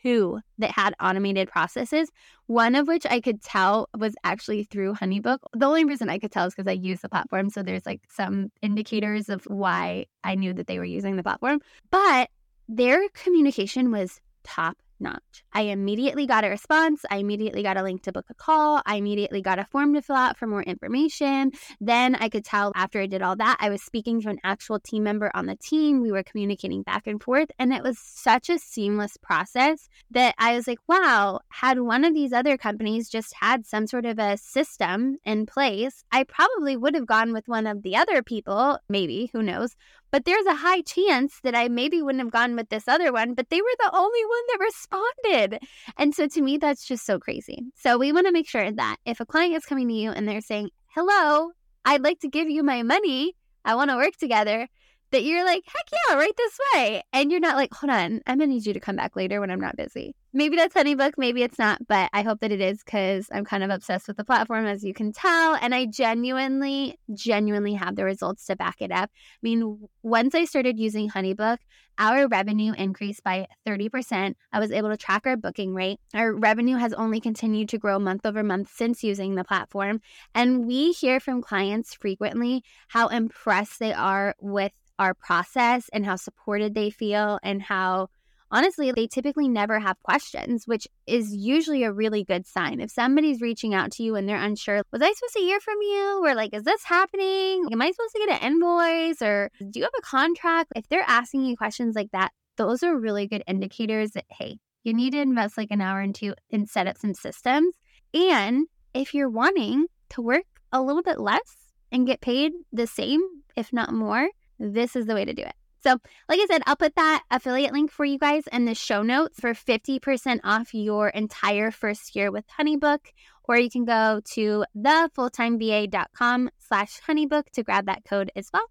two 0.06 0.38
that 0.58 0.70
had 0.70 0.94
automated 1.00 1.48
processes, 1.48 2.12
one 2.46 2.76
of 2.76 2.86
which 2.86 3.04
I 3.10 3.20
could 3.20 3.42
tell 3.42 3.88
was 3.98 4.14
actually 4.22 4.62
through 4.62 4.94
Honeybook. 4.94 5.38
The 5.52 5.66
only 5.66 5.84
reason 5.84 6.08
I 6.08 6.20
could 6.20 6.30
tell 6.30 6.46
is 6.46 6.54
because 6.54 6.70
I 6.70 6.74
use 6.74 7.00
the 7.00 7.08
platform. 7.08 7.50
So 7.50 7.62
there's 7.62 7.84
like 7.84 8.02
some 8.08 8.52
indicators 8.62 9.28
of 9.28 9.42
why 9.46 10.06
I 10.22 10.36
knew 10.36 10.52
that 10.54 10.68
they 10.68 10.78
were 10.78 10.84
using 10.84 11.16
the 11.16 11.24
platform. 11.24 11.60
But 11.90 12.30
their 12.68 13.08
communication 13.14 13.90
was 13.90 14.20
top 14.44 14.78
notch. 15.00 15.44
I 15.52 15.62
immediately 15.62 16.26
got 16.26 16.44
a 16.44 16.48
response. 16.48 17.04
I 17.10 17.16
immediately 17.16 17.62
got 17.62 17.76
a 17.76 17.82
link 17.82 18.02
to 18.02 18.12
book 18.12 18.26
a 18.30 18.34
call. 18.34 18.82
I 18.86 18.96
immediately 18.96 19.42
got 19.42 19.58
a 19.58 19.64
form 19.64 19.94
to 19.94 20.02
fill 20.02 20.16
out 20.16 20.36
for 20.36 20.46
more 20.46 20.62
information. 20.62 21.52
Then 21.80 22.14
I 22.14 22.28
could 22.28 22.44
tell 22.44 22.72
after 22.74 23.00
I 23.00 23.06
did 23.06 23.22
all 23.22 23.36
that, 23.36 23.56
I 23.60 23.70
was 23.70 23.82
speaking 23.82 24.20
to 24.22 24.28
an 24.28 24.38
actual 24.44 24.80
team 24.80 25.04
member 25.04 25.30
on 25.34 25.46
the 25.46 25.56
team. 25.56 26.02
We 26.02 26.12
were 26.12 26.22
communicating 26.22 26.82
back 26.82 27.06
and 27.06 27.22
forth. 27.22 27.50
And 27.58 27.72
it 27.72 27.82
was 27.82 27.98
such 27.98 28.48
a 28.48 28.58
seamless 28.58 29.16
process 29.16 29.88
that 30.10 30.34
I 30.38 30.54
was 30.54 30.66
like, 30.66 30.80
wow, 30.88 31.40
had 31.48 31.80
one 31.80 32.04
of 32.04 32.14
these 32.14 32.32
other 32.32 32.56
companies 32.56 33.08
just 33.08 33.34
had 33.40 33.66
some 33.66 33.86
sort 33.86 34.06
of 34.06 34.18
a 34.18 34.36
system 34.36 35.18
in 35.24 35.46
place, 35.46 36.04
I 36.12 36.24
probably 36.24 36.76
would 36.76 36.94
have 36.94 37.06
gone 37.06 37.32
with 37.32 37.48
one 37.48 37.66
of 37.66 37.82
the 37.82 37.96
other 37.96 38.22
people, 38.22 38.78
maybe, 38.88 39.30
who 39.32 39.42
knows. 39.42 39.76
But 40.16 40.24
there's 40.24 40.46
a 40.46 40.54
high 40.54 40.80
chance 40.80 41.40
that 41.42 41.54
I 41.54 41.68
maybe 41.68 42.00
wouldn't 42.00 42.24
have 42.24 42.32
gone 42.32 42.56
with 42.56 42.70
this 42.70 42.88
other 42.88 43.12
one, 43.12 43.34
but 43.34 43.50
they 43.50 43.60
were 43.60 43.76
the 43.80 43.90
only 43.92 44.24
one 44.24 44.42
that 44.48 44.64
responded. 44.64 45.58
And 45.98 46.14
so 46.14 46.26
to 46.26 46.40
me, 46.40 46.56
that's 46.56 46.86
just 46.86 47.04
so 47.04 47.18
crazy. 47.18 47.58
So 47.74 47.98
we 47.98 48.12
want 48.12 48.26
to 48.26 48.32
make 48.32 48.48
sure 48.48 48.72
that 48.72 48.96
if 49.04 49.20
a 49.20 49.26
client 49.26 49.56
is 49.56 49.66
coming 49.66 49.88
to 49.88 49.94
you 49.94 50.12
and 50.12 50.26
they're 50.26 50.40
saying, 50.40 50.70
hello, 50.94 51.50
I'd 51.84 52.02
like 52.02 52.20
to 52.20 52.30
give 52.30 52.48
you 52.48 52.62
my 52.62 52.82
money, 52.82 53.34
I 53.62 53.74
want 53.74 53.90
to 53.90 53.96
work 53.96 54.16
together, 54.18 54.68
that 55.10 55.24
you're 55.24 55.44
like, 55.44 55.62
heck 55.66 55.86
yeah, 55.92 56.16
right 56.16 56.36
this 56.36 56.58
way. 56.74 57.02
And 57.12 57.30
you're 57.30 57.40
not 57.40 57.56
like, 57.56 57.72
hold 57.72 57.90
on, 57.90 58.20
I'm 58.26 58.38
going 58.38 58.50
to 58.50 58.54
need 58.54 58.66
you 58.66 58.72
to 58.72 58.80
come 58.80 58.96
back 58.96 59.16
later 59.16 59.40
when 59.40 59.50
I'm 59.50 59.60
not 59.60 59.76
busy. 59.76 60.14
Maybe 60.32 60.56
that's 60.56 60.74
HoneyBook, 60.74 61.12
maybe 61.16 61.42
it's 61.42 61.58
not, 61.58 61.86
but 61.86 62.10
I 62.12 62.22
hope 62.22 62.40
that 62.40 62.52
it 62.52 62.60
is 62.60 62.82
because 62.84 63.28
I'm 63.32 63.44
kind 63.44 63.62
of 63.62 63.70
obsessed 63.70 64.06
with 64.06 64.18
the 64.18 64.24
platform, 64.24 64.66
as 64.66 64.84
you 64.84 64.92
can 64.92 65.12
tell. 65.12 65.54
And 65.54 65.74
I 65.74 65.86
genuinely, 65.86 66.98
genuinely 67.14 67.74
have 67.74 67.96
the 67.96 68.04
results 68.04 68.44
to 68.46 68.56
back 68.56 68.76
it 68.80 68.92
up. 68.92 69.10
I 69.14 69.38
mean, 69.42 69.88
once 70.02 70.34
I 70.34 70.44
started 70.44 70.78
using 70.78 71.08
HoneyBook, 71.08 71.58
our 71.98 72.28
revenue 72.28 72.74
increased 72.76 73.24
by 73.24 73.46
30%. 73.66 74.34
I 74.52 74.60
was 74.60 74.70
able 74.70 74.90
to 74.90 74.96
track 74.98 75.22
our 75.26 75.36
booking 75.36 75.74
rate. 75.74 75.98
Our 76.12 76.34
revenue 76.34 76.76
has 76.76 76.92
only 76.92 77.20
continued 77.20 77.70
to 77.70 77.78
grow 77.78 77.98
month 77.98 78.26
over 78.26 78.42
month 78.42 78.70
since 78.74 79.02
using 79.02 79.34
the 79.34 79.44
platform. 79.44 80.02
And 80.34 80.66
we 80.66 80.92
hear 80.92 81.20
from 81.20 81.40
clients 81.40 81.94
frequently 81.94 82.62
how 82.88 83.08
impressed 83.08 83.78
they 83.78 83.94
are 83.94 84.34
with 84.40 84.72
our 84.98 85.14
process 85.14 85.88
and 85.92 86.04
how 86.04 86.16
supported 86.16 86.74
they 86.74 86.90
feel 86.90 87.38
and 87.42 87.62
how 87.62 88.08
honestly 88.50 88.92
they 88.92 89.06
typically 89.06 89.48
never 89.48 89.80
have 89.80 90.00
questions 90.02 90.66
which 90.66 90.86
is 91.06 91.34
usually 91.34 91.82
a 91.82 91.92
really 91.92 92.24
good 92.24 92.46
sign. 92.46 92.80
If 92.80 92.90
somebody's 92.90 93.40
reaching 93.40 93.74
out 93.74 93.92
to 93.92 94.02
you 94.02 94.14
and 94.14 94.28
they're 94.28 94.36
unsure 94.36 94.82
was 94.92 95.02
i 95.02 95.12
supposed 95.12 95.34
to 95.34 95.40
hear 95.40 95.60
from 95.60 95.76
you? 95.80 96.20
or 96.24 96.34
like 96.34 96.54
is 96.54 96.64
this 96.64 96.84
happening? 96.84 97.68
Am 97.72 97.82
i 97.82 97.90
supposed 97.90 98.14
to 98.14 98.26
get 98.26 98.42
an 98.42 98.52
invoice? 98.52 99.20
or 99.22 99.50
do 99.58 99.78
you 99.78 99.82
have 99.82 99.92
a 99.98 100.02
contract? 100.02 100.72
If 100.76 100.88
they're 100.88 101.04
asking 101.06 101.44
you 101.44 101.56
questions 101.56 101.94
like 101.94 102.10
that 102.12 102.32
those 102.56 102.82
are 102.82 102.96
really 102.96 103.26
good 103.26 103.42
indicators 103.46 104.12
that 104.12 104.24
hey 104.30 104.58
you 104.84 104.94
need 104.94 105.10
to 105.10 105.20
invest 105.20 105.58
like 105.58 105.72
an 105.72 105.80
hour 105.80 106.00
into 106.00 106.34
and 106.52 106.68
set 106.68 106.86
up 106.86 106.96
some 106.96 107.12
systems. 107.12 107.74
And 108.14 108.66
if 108.94 109.14
you're 109.14 109.28
wanting 109.28 109.86
to 110.10 110.22
work 110.22 110.44
a 110.72 110.80
little 110.80 111.02
bit 111.02 111.18
less 111.18 111.72
and 111.90 112.06
get 112.06 112.20
paid 112.20 112.52
the 112.72 112.86
same 112.86 113.20
if 113.56 113.72
not 113.72 113.92
more 113.92 114.28
this 114.58 114.96
is 114.96 115.06
the 115.06 115.14
way 115.14 115.24
to 115.24 115.32
do 115.32 115.42
it. 115.42 115.54
So, 115.82 115.98
like 116.28 116.40
I 116.40 116.46
said, 116.50 116.62
I'll 116.66 116.74
put 116.74 116.96
that 116.96 117.22
affiliate 117.30 117.72
link 117.72 117.92
for 117.92 118.04
you 118.04 118.18
guys 118.18 118.44
in 118.52 118.64
the 118.64 118.74
show 118.74 119.02
notes 119.02 119.38
for 119.38 119.54
50% 119.54 120.40
off 120.42 120.74
your 120.74 121.10
entire 121.10 121.70
first 121.70 122.16
year 122.16 122.32
with 122.32 122.44
HoneyBook, 122.58 122.98
or 123.44 123.56
you 123.56 123.70
can 123.70 123.84
go 123.84 124.20
to 124.32 124.64
thefulltimeva.com 124.76 126.50
slash 126.58 127.00
honeybook 127.06 127.50
to 127.52 127.62
grab 127.62 127.86
that 127.86 128.04
code 128.04 128.32
as 128.34 128.50
well. 128.52 128.64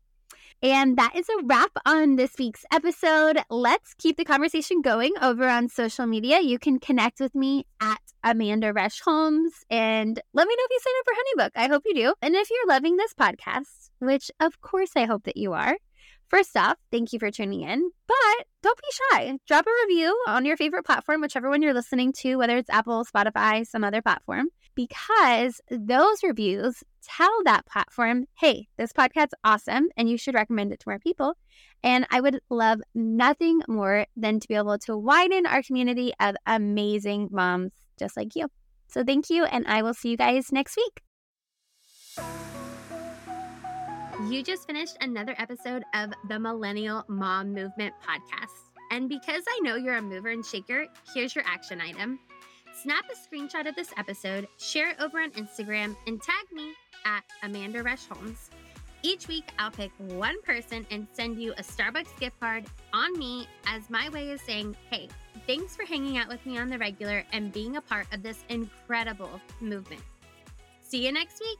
And 0.61 0.97
that 0.97 1.15
is 1.15 1.29
a 1.29 1.43
wrap 1.43 1.71
on 1.85 2.15
this 2.15 2.33
week's 2.39 2.65
episode. 2.71 3.39
Let's 3.49 3.93
keep 3.93 4.17
the 4.17 4.25
conversation 4.25 4.81
going 4.81 5.13
over 5.21 5.47
on 5.47 5.69
social 5.69 6.07
media. 6.07 6.41
You 6.41 6.59
can 6.59 6.79
connect 6.79 7.19
with 7.19 7.35
me 7.35 7.65
at 7.79 8.01
Amanda 8.23 8.73
Rush 8.73 8.99
Holmes 9.01 9.53
and 9.69 10.19
let 10.33 10.47
me 10.47 10.55
know 10.55 10.63
if 10.63 10.71
you 10.71 10.79
sign 10.81 10.93
up 10.99 11.05
for 11.05 11.13
HoneyBook. 11.13 11.61
I 11.63 11.67
hope 11.67 11.83
you 11.85 11.93
do. 11.93 12.13
And 12.21 12.35
if 12.35 12.49
you're 12.49 12.67
loving 12.67 12.97
this 12.97 13.13
podcast, 13.13 13.84
which 13.99 14.31
of 14.39 14.61
course 14.61 14.91
I 14.95 15.05
hope 15.05 15.23
that 15.23 15.37
you 15.37 15.53
are, 15.53 15.77
First 16.27 16.57
off, 16.57 16.77
thank 16.91 17.13
you 17.13 17.19
for 17.19 17.29
tuning 17.29 17.61
in, 17.61 17.91
but 18.07 18.47
don't 18.63 18.79
be 18.81 18.87
shy. 19.11 19.37
Drop 19.47 19.65
a 19.67 19.87
review 19.87 20.17
on 20.27 20.43
your 20.43 20.57
favorite 20.57 20.83
platform, 20.83 21.21
whichever 21.21 21.49
one 21.49 21.61
you're 21.61 21.73
listening 21.73 22.13
to, 22.13 22.35
whether 22.35 22.57
it's 22.57 22.69
Apple, 22.69 23.05
Spotify, 23.05 23.65
some 23.65 23.83
other 23.83 24.01
platform, 24.01 24.47
because 24.73 25.61
those 25.69 26.23
reviews 26.23 26.83
tell 27.03 27.43
that 27.43 27.67
platform, 27.67 28.25
hey, 28.39 28.67
this 28.77 28.91
podcast's 28.91 29.35
awesome 29.43 29.89
and 29.95 30.09
you 30.09 30.17
should 30.17 30.33
recommend 30.33 30.73
it 30.73 30.79
to 30.79 30.89
more 30.89 30.99
people. 30.99 31.37
And 31.83 32.07
I 32.09 32.21
would 32.21 32.39
love 32.49 32.81
nothing 32.95 33.61
more 33.67 34.07
than 34.17 34.39
to 34.39 34.47
be 34.47 34.55
able 34.55 34.79
to 34.79 34.97
widen 34.97 35.45
our 35.45 35.61
community 35.61 36.11
of 36.19 36.35
amazing 36.47 37.29
moms 37.31 37.71
just 37.99 38.17
like 38.17 38.35
you. 38.35 38.47
So 38.87 39.03
thank 39.03 39.29
you, 39.29 39.45
and 39.45 39.67
I 39.67 39.83
will 39.83 39.93
see 39.93 40.09
you 40.09 40.17
guys 40.17 40.51
next 40.51 40.77
week. 40.77 42.44
You 44.27 44.41
just 44.41 44.65
finished 44.65 44.97
another 45.01 45.35
episode 45.37 45.83
of 45.93 46.11
the 46.27 46.39
Millennial 46.39 47.05
Mom 47.07 47.53
Movement 47.53 47.93
podcast. 48.03 48.71
And 48.91 49.07
because 49.07 49.43
I 49.47 49.59
know 49.61 49.75
you're 49.75 49.97
a 49.97 50.01
mover 50.01 50.29
and 50.29 50.43
shaker, 50.43 50.87
here's 51.13 51.35
your 51.35 51.43
action 51.47 51.79
item. 51.79 52.19
Snap 52.81 53.05
a 53.11 53.15
screenshot 53.15 53.69
of 53.69 53.75
this 53.75 53.93
episode, 53.97 54.47
share 54.57 54.89
it 54.89 54.97
over 54.99 55.19
on 55.19 55.29
Instagram, 55.31 55.95
and 56.07 56.19
tag 56.21 56.45
me 56.51 56.73
at 57.05 57.23
Amanda 57.43 57.83
Rush 57.83 58.07
Holmes. 58.07 58.49
Each 59.03 59.27
week, 59.27 59.51
I'll 59.59 59.69
pick 59.69 59.91
one 59.99 60.41
person 60.41 60.87
and 60.89 61.07
send 61.13 61.39
you 61.39 61.53
a 61.53 61.61
Starbucks 61.61 62.19
gift 62.19 62.39
card 62.39 62.65
on 62.93 63.17
me 63.19 63.47
as 63.67 63.91
my 63.91 64.09
way 64.09 64.31
of 64.31 64.41
saying, 64.41 64.75
hey, 64.89 65.07
thanks 65.45 65.75
for 65.75 65.85
hanging 65.85 66.17
out 66.17 66.29
with 66.29 66.43
me 66.47 66.57
on 66.57 66.69
the 66.69 66.79
regular 66.79 67.23
and 67.31 67.53
being 67.53 67.77
a 67.77 67.81
part 67.81 68.07
of 68.11 68.23
this 68.23 68.43
incredible 68.49 69.39
movement. 69.61 70.01
See 70.81 71.05
you 71.05 71.11
next 71.11 71.39
week. 71.39 71.59